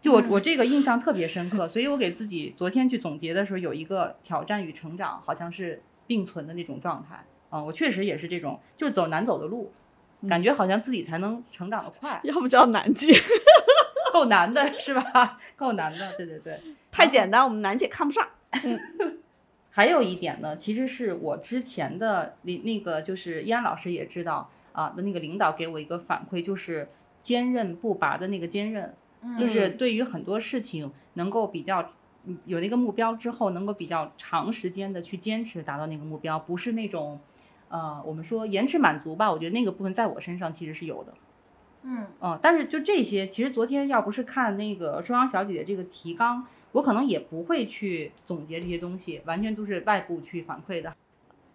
[0.00, 7.22] 就我我这个印象特别深刻，所以我给自己昨天去总结的时候，有一个挑战与成长，好像是并存的那种状态。
[7.50, 9.72] 嗯，我确实也是这种，就是走难走的路，
[10.28, 13.12] 感觉好像自己才能成长的快，要不叫难姐，
[14.12, 15.38] 够难的是吧？
[15.56, 16.58] 够难的，对对对。
[16.90, 18.28] 太简单，我们楠姐看不上。
[19.72, 26.88] 还有一点呢，其实是我之前的那那个就是易安老师也知道啊的那个领导给我一个反馈，就是
[27.22, 28.92] 坚韧不拔的那个坚韧，
[29.38, 31.92] 就是对于很多事情能够比较
[32.24, 37.20] 嗯有那个目标之后，能够比较长时间的去坚持达到那个目标，不是那种
[37.70, 41.14] 呃我们说延迟满足吧，我觉得那个部分在我身上其实是有的。
[41.82, 50.94] 嗯嗯，但是就这些，其实昨天要不是看那个双阳小姐姐这个提纲，我可能也不会去总结这些东西，完全都是外部去反馈的。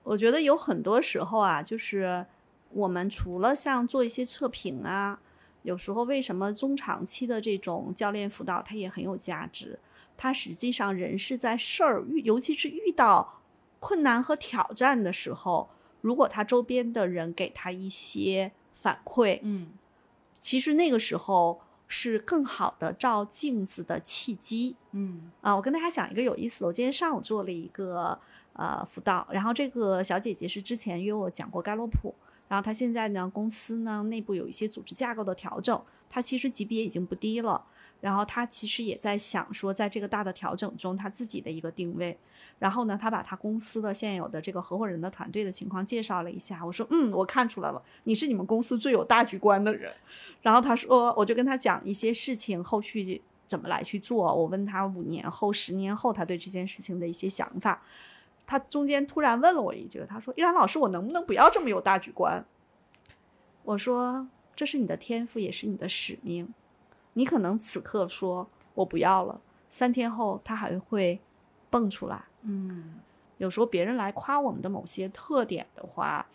[0.02, 2.26] 我觉得有很多时候啊，就是
[2.72, 5.20] 我们除了像做一些测评啊，
[5.62, 9.80] 有时候为什么中长期的这种教练辅导它也很有价值？
[10.18, 13.42] 它实际上人是在事儿遇，尤其是遇到
[13.80, 15.70] 困难和挑战的时候，
[16.06, 19.70] 如果他周边的人给他一些反馈，嗯
[20.40, 24.76] 其实那个时候是更好的照镜子的契机。
[24.92, 28.20] 嗯啊，我跟大家讲一个有意思的，我今天上午做了一个
[28.54, 32.14] 呃辅导，然后这个小姐姐是之前约我讲过盖洛普，
[32.48, 37.66] 然后她现在呢公司呢内部有一些组织架构的调整，她其实级别已经不低了，
[38.06, 42.16] 然后他其实也在想说，在这个大的调整中，他自己的一个定位。
[42.60, 46.64] 然后呢，他把他公司的现有的这个合伙人的团队的情况介绍了一下。
[46.64, 49.92] 我说，嗯，我看出来了，你是你们公司最有大局观的人。
[50.44, 54.32] 然后他说，我就跟他讲一些事情，后续怎么来去做。
[54.32, 57.82] 我问他五年后、十年后，他对这件事情的一些想法。
[58.46, 62.46] 他中间突然问了我一句，他说：“依然老师，我能不能不要这么有大局观？”
[63.66, 66.54] 我说：“这是你的天赋，也是你的使命。
[67.16, 71.20] 你可能此刻说我不要了，三天后它还会
[71.70, 72.24] 蹦出来。
[72.44, 72.96] 嗯
[73.38, 76.26] 有时候别人来夸我们的某些特点的话，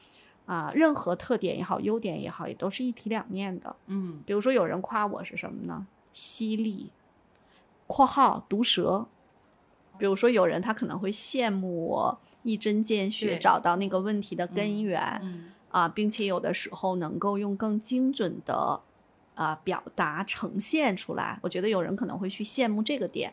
[0.45, 3.75] 啊、任何特点也好，优点也好，也都是一体两面的。
[3.87, 5.87] 嗯比如说有人夸我是什么呢？
[6.13, 6.91] 犀利
[7.87, 9.07] （括号毒舌），
[9.97, 18.83] 比如说有人他可能会羡慕我一针见血找到那个问题的根源，嗯啊，并且有的时候能够用更精准的
[19.41, 21.39] 啊表达呈现出来。
[21.43, 23.33] 我觉得有人可能会去羡慕这个点，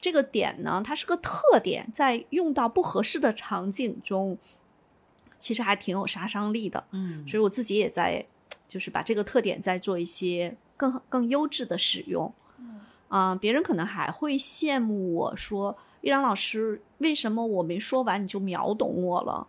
[0.00, 4.36] 这个点呢，它是个特点，在用到不合适的场景中，
[5.38, 6.82] 其实还挺有杀伤力的。
[6.90, 8.26] 嗯所以我自己也在，
[8.66, 12.34] 就是把这个特点再做一些更更优质的使用。
[13.08, 19.46] 啊、别人可能还会羡慕我说，依然老师，为什么我没说完你就秒懂我了？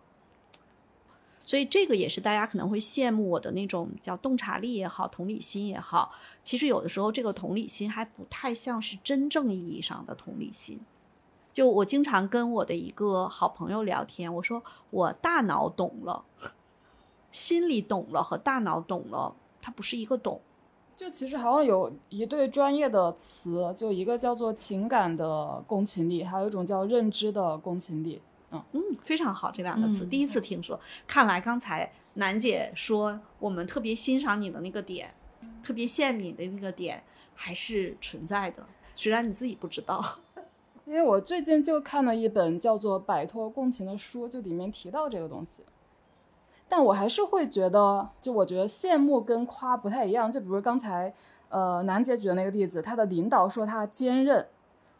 [1.44, 6.12] 所以这个也是大家可能会羡慕我的那种叫洞察力也好，同理心也好。
[6.42, 10.80] 其实有的时候这个同理心还不太像是真正意义上的同理心。
[11.52, 16.24] 就我经常跟我的一个好朋友聊天，我说我大脑懂了，
[17.30, 20.40] 心里懂了和大脑懂了，它不是一个懂。
[20.94, 28.22] 就其实好像有一对专业的词，就一个叫做情感的共情力，还有一种叫认知的共情力。
[28.52, 30.78] 嗯，非常好，这两个词、嗯第一次听说。
[31.06, 35.14] 看来刚才楠姐说我们特别欣赏你的那个点，
[35.62, 37.02] 特别羡慕你的那个点，
[37.34, 40.04] 还是存在的，虽然你自己不知道。
[40.84, 45.64] 因为我最近就看了一本叫做《摆脱共情》的书，就里面提到这个东西。
[46.68, 50.30] 但我还是会觉得，就我觉得羡慕跟夸不太一样。
[50.30, 51.14] 就比如刚才，
[51.50, 54.46] 呃，楠姐举的那个例子，她的领导说她坚韧，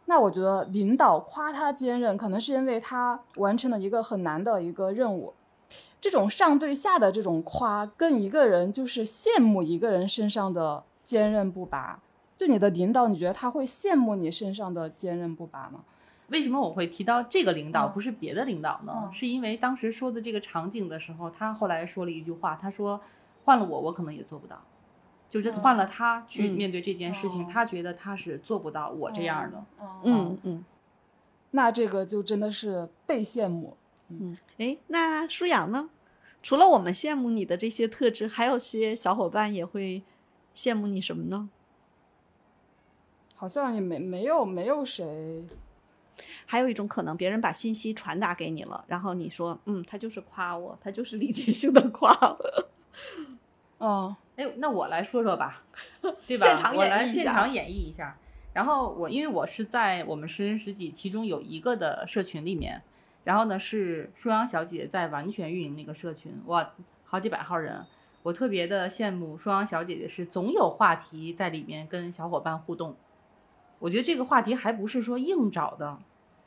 [0.05, 5.33] 那我觉得领导夸他坚韧，可能是因为他完成了一个很难的一个任务。
[5.99, 11.99] 这种上对下的这种夸，跟一个人就是羡慕一个人身上的坚韧不拔。
[12.35, 15.83] 就你的领导，你觉得他会羡慕你身上的坚韧不拔吗？
[16.29, 18.93] 为什么我会提到这个领导，嗯不是别的领导呢？
[19.05, 22.99] 嗯是因为当时说的这个场景的时候，他后来说了一句话，他说
[23.45, 24.59] 换了我，我可能也做不到。
[25.33, 29.65] 就是嗯换了他去嗯面对这件事情，哦他觉得他是做不到我这样的。
[29.79, 30.65] 嗯，嗯嗯
[31.49, 33.75] 那这个就真的是被羡慕。
[34.09, 34.37] 嗯。
[34.59, 35.89] 哎，那舒阳呢？
[36.43, 40.03] 除了我们羡慕你的这些特质，还有些小伙伴也会
[40.55, 41.49] 羡慕你什么呢？
[43.33, 45.43] 好像也没没有没有谁，
[46.45, 52.69] 还有一种可能，别人把信息传达给你了，然后你说，嗯，他就是夸我，他就是理解性的夸我。
[53.81, 55.63] 嗯哎，那我来说说吧，
[56.01, 56.45] 对吧？
[56.45, 58.17] 现场我来演绎一下现场演绎一下。
[58.53, 62.81] 然后我因为我是在我们十人十己其中有一个的社群里面，
[63.23, 66.71] 然后呢是舒阳小姐在完全运营那个社群，哇，
[67.03, 67.85] 好几百号人。
[68.23, 72.95] 我特别的羡慕舒阳小姐姐是总有话题在里面跟小伙伴互动。
[73.79, 75.99] 我觉得这个话题还不是说硬找的，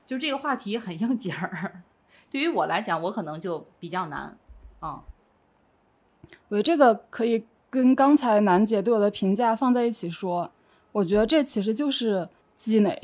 [0.07, 1.83] 就这个话题很应景儿。
[2.31, 4.39] 对于我来讲，我可能就比较难
[4.81, 5.05] 啊。
[6.49, 7.47] 我觉得这个可以
[7.77, 10.51] 跟刚才楠姐对我的评价放在一起说。
[10.93, 12.99] 我觉得这其实就是积累。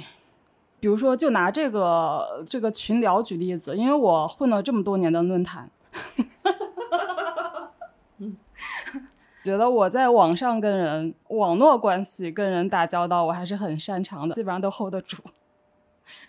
[0.80, 5.70] 比如说，就拿这个这个群聊举例子，因为我混了这么多年的论坛，
[9.44, 15.22] 觉得我在网上跟人网络关系跟人打交道，我还是很擅长的，基本上都 hold 得住。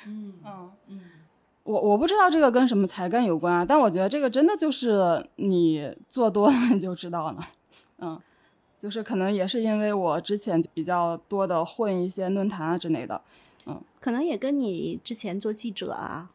[0.06, 0.72] 嗯嗯。
[0.89, 1.02] 嗯。
[1.64, 7.39] 我我不知道这个跟什么才干有关啊，但我觉得这个真的就是你做多了你就知道了，
[8.00, 8.20] 嗯，
[8.84, 13.22] 就是可能也是因为我之前比较多的混一些论坛啊之类的，
[13.66, 16.30] 嗯可能也跟你之前做记者啊，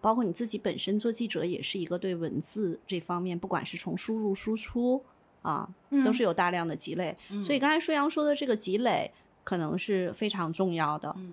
[0.00, 5.02] 包括你自己本身做记者，也是一个对文字这方面，不管是从输入输出
[5.42, 5.68] 啊，
[6.04, 7.16] 都是有大量的积累。
[7.42, 9.10] 所以刚才舒阳说的这个积累，
[9.42, 11.12] 可能是非常重要的。
[11.18, 11.32] 嗯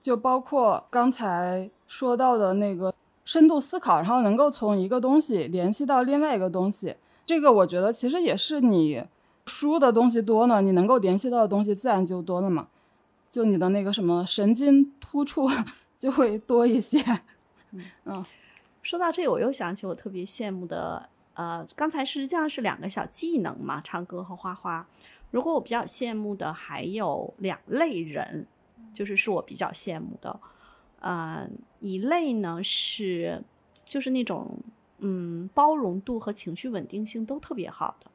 [0.00, 2.94] 就包括刚才说到的那个
[3.26, 9.04] 深度思考，然后能够从一个东西联系到另外一个东西，这个我觉得其实也是你
[9.46, 12.68] 输的东西多呢，你能够联系到的东西自然就多了嘛，
[13.30, 15.48] 就你的那个什么神经突触
[15.98, 16.98] 就会多一些。
[18.04, 18.24] 嗯
[18.82, 24.86] 说到这，我又想起我特别羡慕的，呃，刚才实际上是两个小技能嘛，唱歌和画画。
[25.30, 28.46] 如果我比较羡慕的还有两类人，
[28.92, 30.40] 就是是我比较羡慕的，
[30.98, 33.42] 呃，一类呢是
[33.86, 34.58] 就是那种
[34.98, 38.10] 嗯包容度和情绪稳定性都特别好的，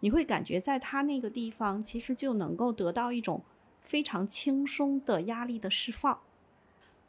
[0.00, 3.42] 你会感觉在他那个地方其实就能够得到一种
[3.82, 6.18] 非常轻松的压力的释放。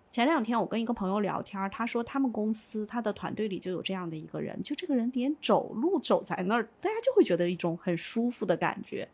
[0.10, 9.08] 前两天我跟一个朋友聊天，他说他们公司他的团队里就有这样的一个人，就这个人连走路走在那儿，大家就会觉得一种很舒服的感觉。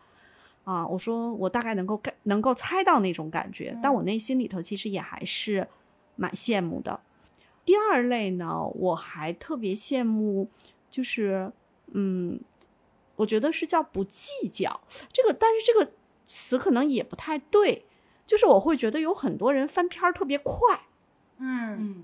[0.64, 5.68] 啊，我说我大概能够感能够猜到那种感觉，但我内心里头其实也还是
[6.16, 7.02] 蛮羡慕的。
[7.66, 10.48] 第二类呢，我还特别羡慕，
[10.90, 11.52] 就是
[11.88, 12.40] 嗯，
[13.16, 15.92] 我觉得是叫不计较这个，但是这个
[16.26, 17.86] 词可能也不太对，
[18.26, 20.88] 就是我会觉得有很多人翻篇儿特别快，
[21.38, 22.04] 嗯嗯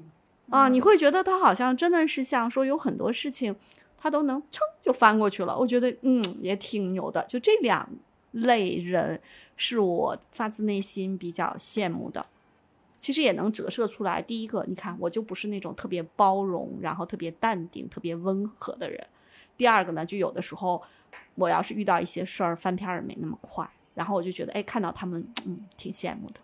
[0.49, 3.55] 啊，你会觉得他好像真的是像说有很多事情，
[3.97, 5.57] 他都能噌就翻过去了。
[5.57, 7.24] 我觉得嗯也挺牛的。
[7.28, 7.88] 就这两
[8.32, 9.22] 类人
[9.55, 12.26] 是我发自内心比较羡慕的。
[12.97, 19.07] 其实也能折射出来，第一个，你看我就不是那种特别包容，然后特别淡定、特别温和的人。
[19.55, 20.82] 第二个呢，就有的时候
[21.36, 23.70] 我要是遇到一些事儿，翻篇儿也没那么快。
[23.95, 26.36] 然后我就觉得，哎，看到他们，嗯，挺羡慕的。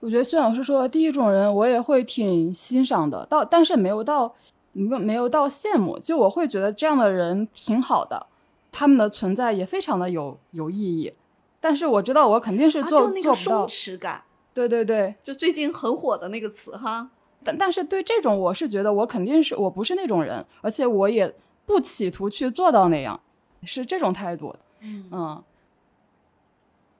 [0.00, 4.34] 我觉得孙老师说的第一种人，我也会挺欣赏的，到但是没有到
[4.72, 8.26] 没没有到羡慕，就我会觉得这样的人挺好的，
[8.72, 11.12] 他们的存在也非常的有有意义。
[11.60, 14.22] 但是我知道我肯定是啊，做、就那个松做不到，弛感，
[14.52, 17.10] 对对对，就最近很火的那个词哈。
[17.44, 21.32] 但但是对这种我是觉得我肯定是我不是那种人，而且我也
[21.66, 23.20] 不企图去做到那样，
[23.64, 24.54] 是这种态度。
[24.80, 25.44] 嗯嗯，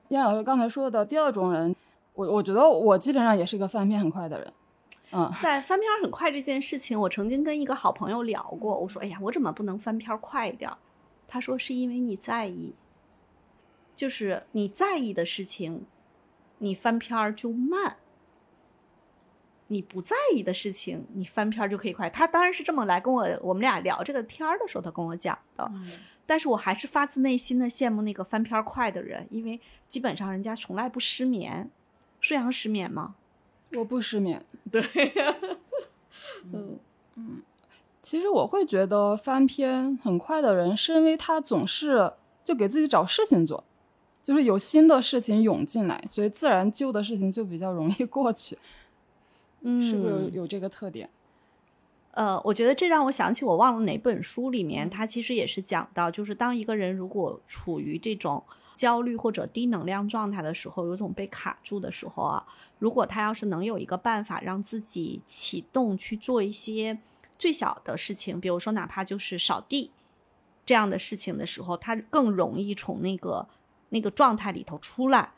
[0.09, 1.75] 燕老师刚才说的第二种人，
[2.13, 4.53] 我我觉得我基本上也是个翻篇很快的人。
[5.11, 10.71] 嗯，在翻篇很快这件事情，我曾经跟一个好朋友聊过，我说：“哎呀，我怎么不能翻篇快一点？”
[11.27, 12.73] 他说：“是因为你在意，
[13.95, 15.85] 就是你在意的事情，
[16.57, 17.97] 你翻篇儿就慢；
[19.67, 25.69] 你不在意的事情，你翻篇就可以快。”他当然是这么来跟我我们俩聊这个天儿的时候，他跟我讲的。
[25.73, 25.85] 嗯
[26.25, 31.69] 但是我还是发自内心的羡慕那个翻篇儿快的人，因为基本上人家从来不失眠。
[32.21, 33.15] 舒阳失眠吗？
[33.75, 34.43] 我不失眠。
[34.71, 34.81] 对，
[36.51, 36.79] 嗯
[38.01, 42.11] 其实我会觉得翻篇很快的人，是因为他总是
[42.43, 43.63] 就给自己找事情做，
[44.21, 48.57] 就是有新的事情涌进来，所以自然旧的事情就比较容易过去。
[49.61, 51.09] 嗯是不是有有这个特点？
[52.13, 58.43] 呃，我觉得这让我想起我忘了哪本书里面，他其实也是讲到，就是当一个人如果处于这种
[58.75, 62.45] 焦虑或者低能量状态的时候，有种被卡住的时候啊，
[62.77, 66.99] 如果他要是能有一个办法让自己启动去做一些
[67.39, 69.91] 最小的事情，比如说哪怕就是扫地
[70.65, 73.47] 这样的事情的时候，他更容易从那个
[73.89, 75.31] 那个状态里头出来。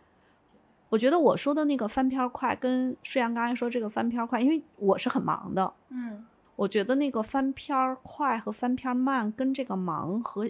[0.90, 6.26] 我觉得我说的那个翻篇儿快，跟舒阳刚才说这个翻篇儿快，因为我是很忙的，嗯
[6.56, 10.50] 我觉得那个翻篇儿快和翻篇儿慢，跟这个忙和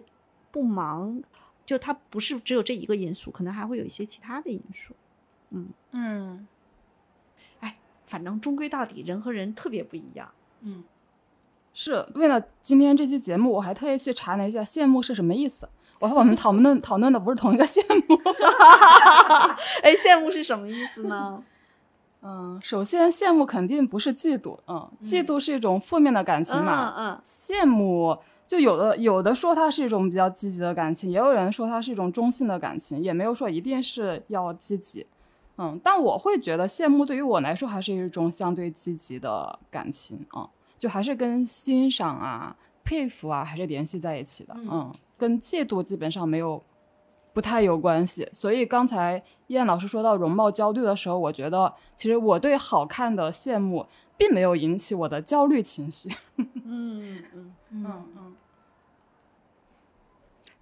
[0.52, 1.24] 不忙，
[1.66, 4.94] 就它不是只有这一个因素，可能还会有一些其他的因素。
[5.50, 6.48] 嗯嗯，
[7.60, 10.30] 哎，反正终归到底，人和人特别不一样。
[10.62, 10.84] 嗯
[11.78, 15.68] 是为了今天这期节目，我还特意去查了一下羡慕是什么意思。
[16.00, 18.16] 我和我们讨论讨论的不是同一个羡慕。
[19.84, 21.44] 哎，羡慕是什么意思呢？
[22.26, 26.94] 嗯，首先羡慕肯定不是嫉妒，嗯，嫉妒是一种负面的感情嘛。
[26.98, 28.18] 嗯羡慕
[28.48, 35.06] 就有的有的说它是一种比较积极的感情，也有人说它是一种中性的感情，也没有说一定是要积极。
[35.58, 44.54] 嗯，但我会觉得羡慕对于我来说还是一种相对积极的感情啊、就还是跟欣赏啊、佩服啊还是联系在一起的。
[44.58, 46.62] 嗯嗯，跟嫉妒基本上没有
[47.36, 48.28] 不太有关系。
[48.32, 53.86] 所以刚才燕老师说到容貌焦虑的时候，我觉得其实我对好看的羡慕
[54.18, 56.10] 并没有引起我的焦虑情绪。
[56.38, 58.36] 嗯 嗯嗯，嗯嗯，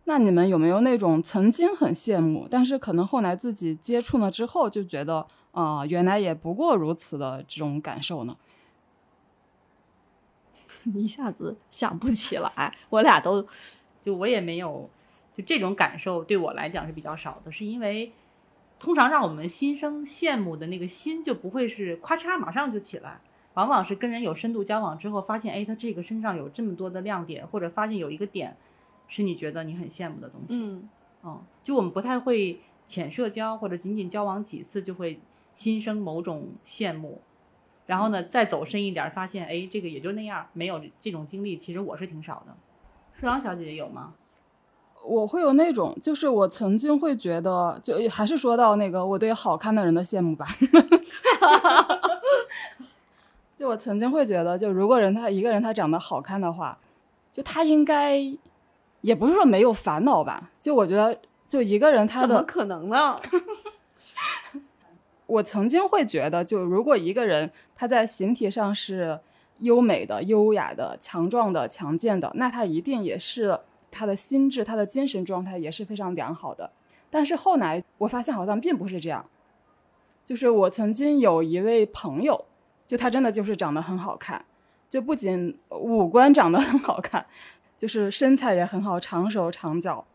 [0.06, 8.36] 那你们有没有那种曾经很羡慕，但是可能后来自己接触了之后就觉得啊、原来也不过如此的这种感受呢？
[10.96, 13.46] 一下子想不起来，我俩都
[14.02, 14.90] 就我也没有，
[15.36, 18.12] 就这种感受对我来讲是比较少的，是因为
[18.80, 23.20] 通常让我们心生羡慕的那个心就不会是咔嚓马上就起来，
[23.54, 28.56] 往往是跟人有深度交往之后，发现哎，他这个身上有这么多的亮点，或者发现有一个点
[29.08, 30.60] 是你觉得你很羡慕的东西。
[30.62, 30.90] 嗯
[31.22, 35.20] 哦，就我们不太会浅社交，或者仅仅交往几次就会
[35.56, 37.22] 心生某种羡慕，
[37.86, 42.56] 然后呢再走深一点儿，发现哎，这个也就那样，没有这种经历，其实我是挺少的。
[43.14, 44.14] 舒阳小姐姐有吗？
[45.06, 50.48] 我会有那种，就是我曾经会觉得，就还是说到那个我对好看的人的羡慕吧。
[53.60, 56.78] 就我曾经会觉得，就如果人他一个人他长得好看的话，
[57.32, 58.18] 就他应该
[59.02, 60.50] 也不是说没有烦恼吧。
[60.62, 63.16] 就我觉得，就一个人他的，怎么可能呢？
[65.28, 69.20] 我曾经会觉得，就如果一个人他在形体上是
[69.60, 73.58] 优美的、优雅的、强壮的、强健的，那他一定也是
[73.94, 76.70] 他的心智、他的精神状态也是非常良好的。
[77.10, 79.24] 但是后来我发现好像并不是这样，
[80.26, 82.46] 就是我曾经有一位朋友，
[82.88, 84.44] 就他真的就是长得很好看，
[84.90, 87.26] 就不仅五官长得很好看，
[87.78, 90.06] 就是身材也很好，长手长脚。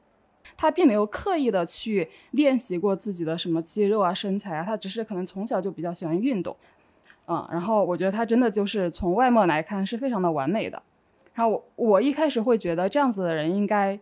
[0.57, 6.57] 他并没有刻意的去练习过自己的什么肌肉啊、身材啊，他只是可能从小就比较喜欢运动。
[7.26, 10.83] 嗯，然后我觉得他真的就是从外貌来看是非常的完美的。
[11.39, 13.97] 然后我我一开始会觉得这样子的人应该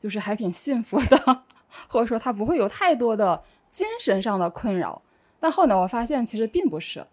[0.00, 1.42] 就是还挺幸福的，
[1.86, 5.00] 或者说他不会有太多的精神上的困扰。
[5.38, 7.06] 但后来我发现其实并不是，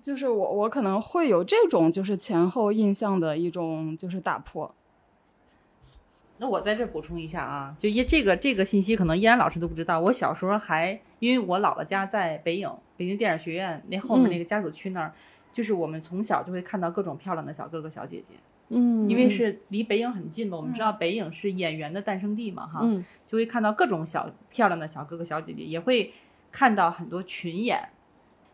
[0.00, 4.74] 就是我我可能会有这种就是前后印象的一种就是打破。
[6.38, 10.00] 那我在这补充一下啊，就一这个这个信息可能依然老师都不知道。
[10.00, 15.12] 我小时候还因为我姥姥家在北影，北京电影学院那后面那个家属区那儿，
[15.52, 18.34] 就是我们从小就会看到各种漂亮的小哥哥小姐姐，
[18.68, 20.56] 嗯，因为是离北影很近嘛。
[20.56, 26.12] 我们知道北影是演员的诞生地嘛，哈，嗯就会看到各种小漂亮的小哥哥小姐姐，也会
[26.52, 27.88] 看到很多群演。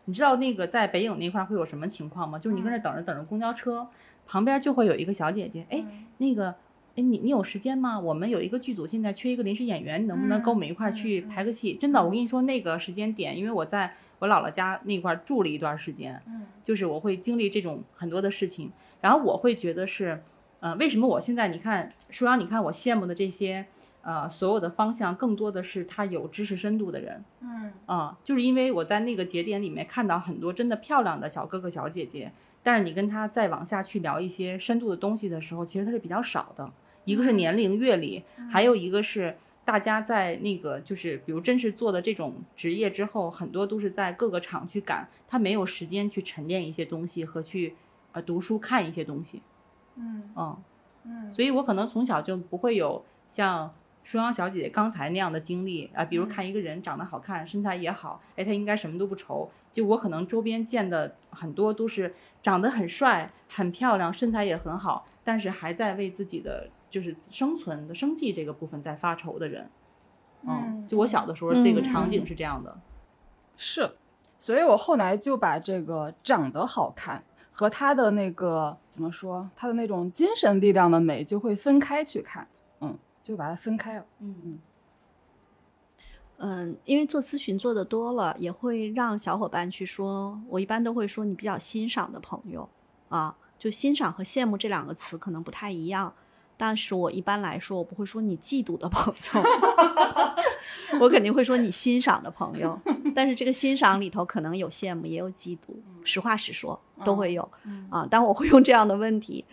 [0.05, 2.39] 你知道那个在北影那块儿会有什么情况吗？
[2.39, 3.87] 就是你跟那等着等着公交车，
[4.25, 5.83] 旁边就会有一个小姐姐，哎，
[6.17, 6.55] 那个。
[6.97, 7.99] 哎，你你有时间吗？
[7.99, 11.73] 我们有一个剧组现在缺一个临时演员，你能不能跟我们一块儿去排个戏？
[11.73, 16.21] 真的，我跟你说那个时间点，因为我在我姥姥家那块儿住了一段时间，
[16.63, 20.23] 就是我会经历这种很多的事情，然后我会觉得是，
[20.59, 23.65] 呃，为什么我现在你看，舒阳，你看我羡慕的这些，
[24.01, 27.71] 呃，所有的方向更多的是他有知识深度的人，嗯。
[27.87, 32.31] 啊、就是因为我在那个节点里面看到很多真的漂亮的小哥哥小姐姐，
[32.63, 36.71] 但是你跟他再往下去聊一些深度的东西的时候，其实他是比较少的。
[37.03, 47.75] 一个是年龄阅历，还有一个是大家在那个就是比如真是做的这种职业之后，很多都是在各个厂去赶，他没有时间去沉淀一些东西和去
[48.11, 49.41] 呃读书看一些东西。
[49.95, 50.57] 嗯嗯，
[51.05, 59.49] 嗯所以我可能从小就不会有像舒阳小姐姐刚才那样的经历啊、比如看一个人长得好看，身材也好，哎，他应该什么都不愁。
[59.71, 69.69] 就我可能周边见的很多都是长得很帅、很漂亮，身材也很好，但是还在为自己的就是生存的生计这个部分在发愁的人。
[70.47, 72.77] 嗯，就我小的时候，这个场景是这样的。
[73.57, 73.95] 是，
[74.37, 82.47] 所以我后来就把这个长得好看和他的那个怎么说，他的那种精神力量的美就会分开去看，
[82.81, 84.05] 嗯，就把它分开了。
[84.19, 84.59] 嗯
[86.37, 92.69] 嗯，因为做咨询做的多了，也会让小伙伴去说，我一般都会说你比较欣赏的朋友
[93.07, 96.13] 啊，就欣赏和羡慕这两个词可能不太一样，
[96.57, 99.43] 但是我一般来说，我不会说你嫉妒的朋友，
[100.99, 102.79] 我肯定会说你欣赏的朋友，
[103.13, 107.49] 但是这个欣赏里头可能有羡慕，也有嫉妒，实话实说都会有
[107.89, 109.43] 啊，但我会用这样的问题。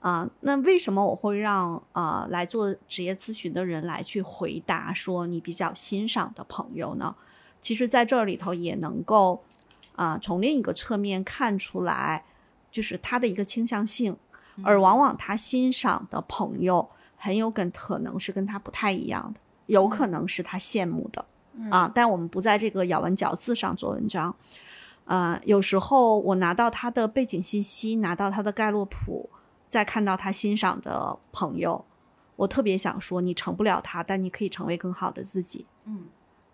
[0.00, 7.14] 啊，那为什么我会让啊、来做职业咨询的人来去回答说你比较欣赏的朋友呢？
[7.60, 9.44] 其实，在这里头也能够
[9.96, 12.24] 啊、从另一个侧面看出来，
[12.70, 14.16] 就是他的一个倾向性，
[14.64, 21.24] 而往往他欣赏的朋友很有跟可能是跟他不太一样的，有可能是他羡慕的、
[21.70, 21.90] 啊。
[21.94, 24.34] 但我们不在这个咬文嚼字上做文章。
[25.04, 29.28] 呃，有时候我拿到他的背景信息，拿到他的盖洛普，
[29.68, 31.84] 再看到他欣赏的朋友，
[32.36, 35.66] 我特别想说，你成不了他，但你可以成为更好的自己。
[35.84, 36.04] 嗯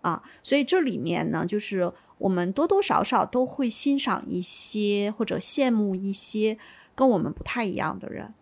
[0.01, 6.57] 啊，所以这里面呢，就是我们多多少少都会欣赏一些或者羡慕一些
[6.97, 8.33] 跟我们不太一样的人。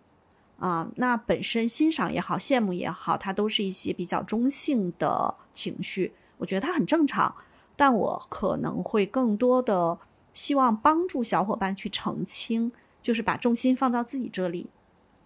[0.58, 7.36] 啊，那本身欣赏也好，羡慕也好，它都是一些比较中性的情绪，我觉得它很正常。
[7.76, 9.99] 但我可能会更多的
[10.34, 14.70] 希望帮助小伙伴去澄清，就是把重心放到自己这里。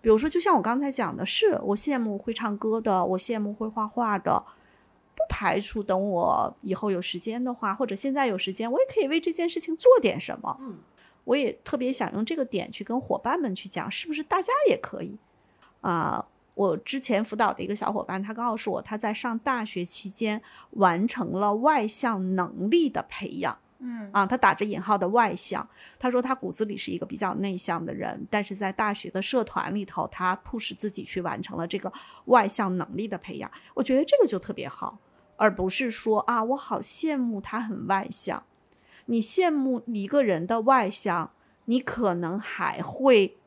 [0.01, 4.43] 比如说，就像我刚才讲的，是我羡慕会唱歌的，我羡慕会画画的，
[5.13, 10.59] 不排除等我以后有时间的话，或者现在有时间，我也可以为这件事情做点什么。
[11.29, 15.15] 我也特别想用这个点去跟伙伴们去讲，是不是大家也可以
[15.81, 16.25] 啊、
[16.55, 23.59] 我之前辅导的一个小伙伴，他告诉我，他在上大学期间完成了外向能力的培养。
[23.77, 25.69] 嗯啊，他打着引号的外向。
[25.99, 31.93] 他说他骨子里是一个比较内向的人，但是在大学的社团里头，他迫使自己去完成了这个
[32.25, 33.49] 外向能力的培养。
[33.75, 34.97] 我觉得这个就特别好，
[35.37, 38.43] 而不是说啊，我好羡慕他很外向。
[39.09, 41.31] 你羡慕一个人的外向，
[41.65, 43.37] 你可能还会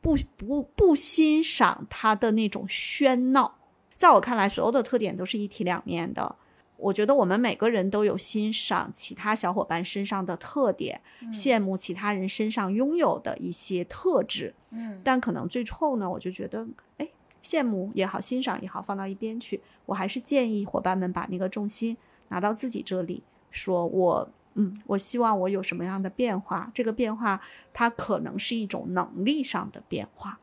[0.00, 3.58] 不不不欣赏他的那种喧闹。
[3.94, 6.36] 在我看来，所有的特点都是一体两面的。
[6.78, 11.00] 我觉得我们每个人都有欣赏其他小伙伴身上的特点，
[11.32, 14.54] 羡慕其他人身上拥有的一些特质。
[14.70, 17.06] 嗯但可能最后呢，我就觉得，哎，
[17.44, 19.60] 羡慕也好，欣赏也好，放到一边去。
[19.84, 21.96] 我还是建议伙伴们把那个重心
[22.30, 27.40] 拿到自己这里，说我，嗯，我希望我有什么样的变化，这个变化
[27.72, 30.38] 它可能是一种能力上的变化。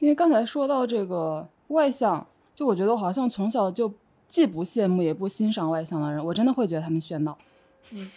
[0.00, 3.92] 因为刚才说到这个外向，就我觉得我好像从小就
[4.28, 7.38] 既不羡慕也不欣赏外向的人，我真的会觉得他们喧闹。
[7.90, 8.10] 嗯，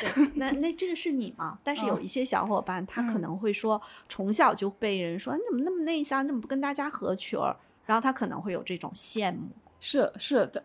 [0.00, 1.58] 对，那那这个是你吗？
[1.64, 7.56] 但是有嗯一些小伙伴，他可嗯能会说，从小就被人说你怎么那么内向，你怎么不跟大家合群儿？
[7.84, 9.48] 然后他可能会有这种羡慕。
[9.80, 10.64] 是是的，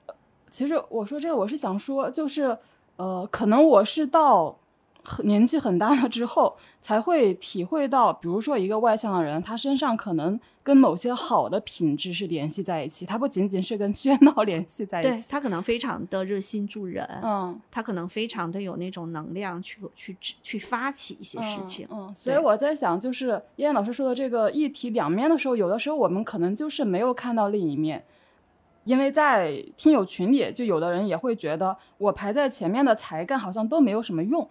[0.49, 2.57] 其实我说这个，我是想说，就是
[3.01, 4.55] 呃，可能我是到
[5.03, 15.31] 很年纪很大了之后，才会体会到，比如说一个外向的人，他身上可能跟某些好的品质是联系在一起，他不仅仅是跟喧闹联系在一起。
[15.31, 21.87] 他可能非常的热心助人，嗯，他可能非常的有那种能量去去去发起一些事情。
[21.89, 28.05] 嗯，嗯所以我在想，就是燕燕老师说的这个一体两面的时候，有的时候我们可能就是没有看到另一面，
[28.83, 34.49] 因为在听友群里，就有的人也会觉得我排在前面的才干好像都没有什么用，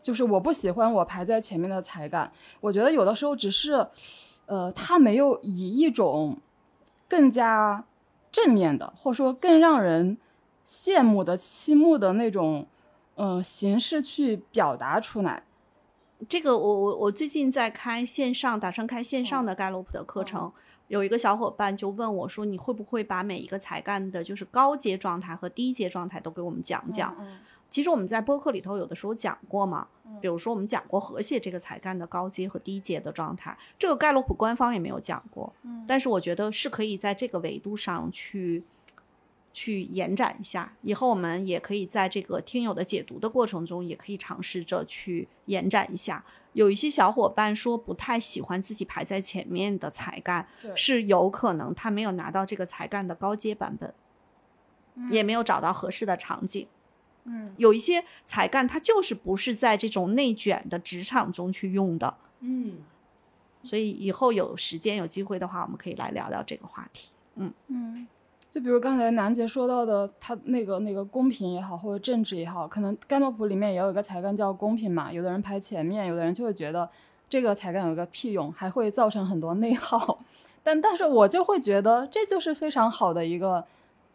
[0.00, 3.86] 就是我不喜欢我排在前面的才干，我觉得有的时候只是，
[4.46, 6.38] 呃，他没有以一种
[7.08, 7.84] 更加
[8.30, 10.18] 正面的，或者说更让人
[10.66, 12.66] 羡慕的、倾慕的那种。
[13.18, 15.42] 呃，形式去表达出来，
[16.28, 20.52] 这个我我我最近在开线上，打算开线上的盖洛普的课程。
[20.88, 29.88] 有一个小伙伴就问我说：“你会不会把每一个才干的，就是高阶状态和低阶状态都给我们讲讲？”嗯其实我们在播客里头有的时候讲过嘛，
[30.20, 35.52] 比如说我们讲过和谐这个才干的高阶和低阶的状态，这个盖洛普官方也没有讲过，
[35.86, 38.62] 但是我觉得是可以在这个维度上去
[39.56, 40.76] 去延展一下。
[40.82, 46.22] 以后我们也可以在这个听友的解读的过程中，也可以尝试着去延展一下。
[46.52, 53.94] 有一些小伙伴说不太喜欢自己排在前面的才干，是有可能他没有拿到这个才干的高阶版本，
[55.10, 56.68] 也没有找到合适的场景。
[57.24, 62.18] 嗯有一些才干，它就是不是在这种内卷的职场中去用的。
[62.40, 62.76] 嗯，
[63.64, 67.12] 所以以后有时间有机会的话，我们可以来聊聊这个话题。
[67.36, 68.06] 嗯嗯，
[68.56, 76.88] 就比如刚才楠姐说到的，他那个那个公平也好，或者政治也好，可能盖洛普里面也有一个才干叫公平嘛，有的人排前面，有的人就会觉得
[77.28, 80.20] 这个才干有个屁用，还会造成很多内耗。
[80.64, 83.62] 但但是我就会觉得这就是非常好的一个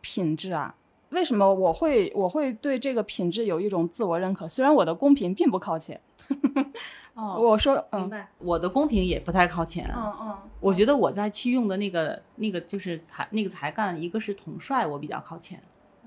[0.02, 0.74] 品质啊。
[1.12, 4.48] 为什么我会我会对这个品质有一种自我认可？
[4.48, 6.02] 虽然我的公平并不靠前，
[7.14, 8.30] 哦，我说嗯明白。
[8.40, 9.90] 我的公平也不太靠前。
[9.96, 15.62] 嗯嗯，我觉得我在去用的那个那个就是才那个才干，一个是统帅，我比较靠前，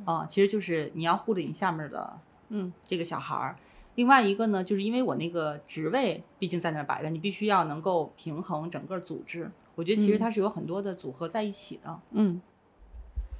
[0.04, 2.18] 啊、其实就是你要护着你下面的
[2.48, 3.56] 嗯这个小孩儿。
[3.96, 9.50] 另外一个呢，就是因为我那个职位毕竟在那儿摆着，你必须要能够平衡整个组织。
[9.76, 12.00] 我觉得其实嗯它是有很多的组合在一起的。
[12.12, 12.40] 嗯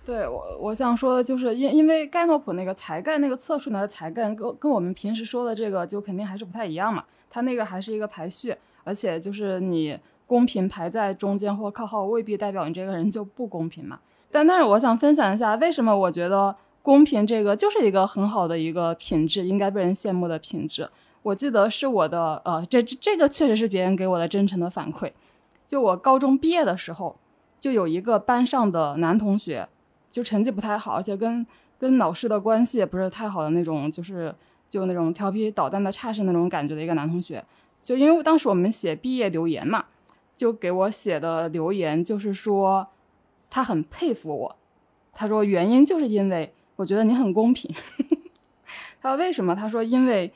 [0.04, 13.98] 对我我想说的就是因因为盖诺普那个才干那个测出来的才干跟跟我们平时说的这个就肯定还是不太一样嘛，它那个还是一个排序，而且就是你公平排在中间或靠后，未必代表你这个人就不公平嘛。
[14.30, 20.88] 但但是我想分享一下，为什么我觉得公平这个就是一个很好的一个品质，应该被人羡慕的品质。
[21.22, 25.10] 我记得是我的呃，这这这个确实是别人给我的真诚的反馈。
[25.66, 27.16] 就我高中毕业的时候，
[27.58, 29.66] 就有一个班上的男同学，
[30.14, 31.44] 就成绩不太好，而且跟
[31.76, 34.32] 跟老师的关系也不是太好的那种，就是
[34.68, 37.44] 就那种调皮捣蛋的差生那种感觉的一个男同学。
[37.82, 39.86] 就因为当时我们写毕业留言嘛，
[40.36, 42.86] 就给我写的留言就是说
[43.50, 44.56] 他很佩服我，
[45.12, 47.74] 他说原因就是因为我觉得你很公平。
[49.02, 49.56] 他说为什么？
[49.56, 50.32] 他说因为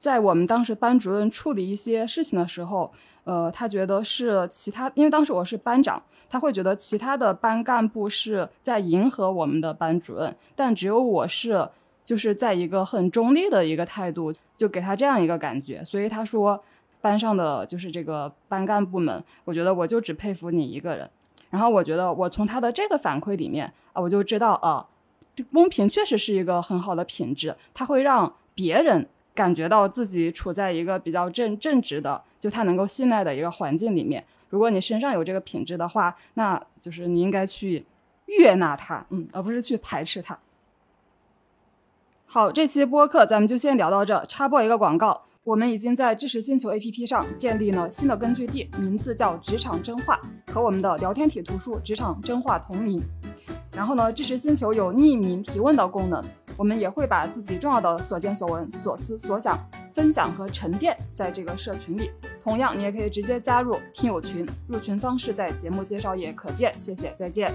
[0.00, 2.92] 在我们当时班主任处理一些事情的时候，
[3.22, 6.02] 呃，他觉得是其他，因为当时我是班长，
[6.32, 11.68] 他会觉得其他的班干部是在迎合我们的班主任，但只有我是
[12.02, 15.84] 就是在一个很中立的一个态度，就给他这样一个感觉。
[15.84, 16.58] 所以他说，
[17.02, 21.06] 班上的就是这个班干部们，我觉得我就只佩服你一个人。
[21.50, 24.86] 然后我觉得我从他的这个反馈里面啊，我就知道啊，
[25.36, 34.24] 这公平确实是一个很好的品质，他会让别人感觉到自己处在一个比较正正直的，就他能够信赖的一个环境里面。
[34.52, 37.86] 如果你身上有这个品质的话，那就是你应该去
[38.26, 40.38] 悦纳它，嗯，而不是去排斥它。
[42.26, 44.22] 好，这期播客咱们就先聊到这。
[44.26, 53.02] 插播一个广告，我们已经在知识星球 APP 上建立了新的根据地，名字叫职场真话，和我们的聊天体图书《职场真话》同名。
[53.74, 56.22] 然后呢，知识星球有匿名提问的功能，
[56.56, 59.58] 我们也会把自己重要的所见所闻、所思所想
[59.94, 62.10] 分享和沉淀在这个社群里。
[62.42, 66.74] 同样，你也可以直接加入听友群，入群方式在节目介绍页可见。
[66.78, 67.52] 谢谢，再见。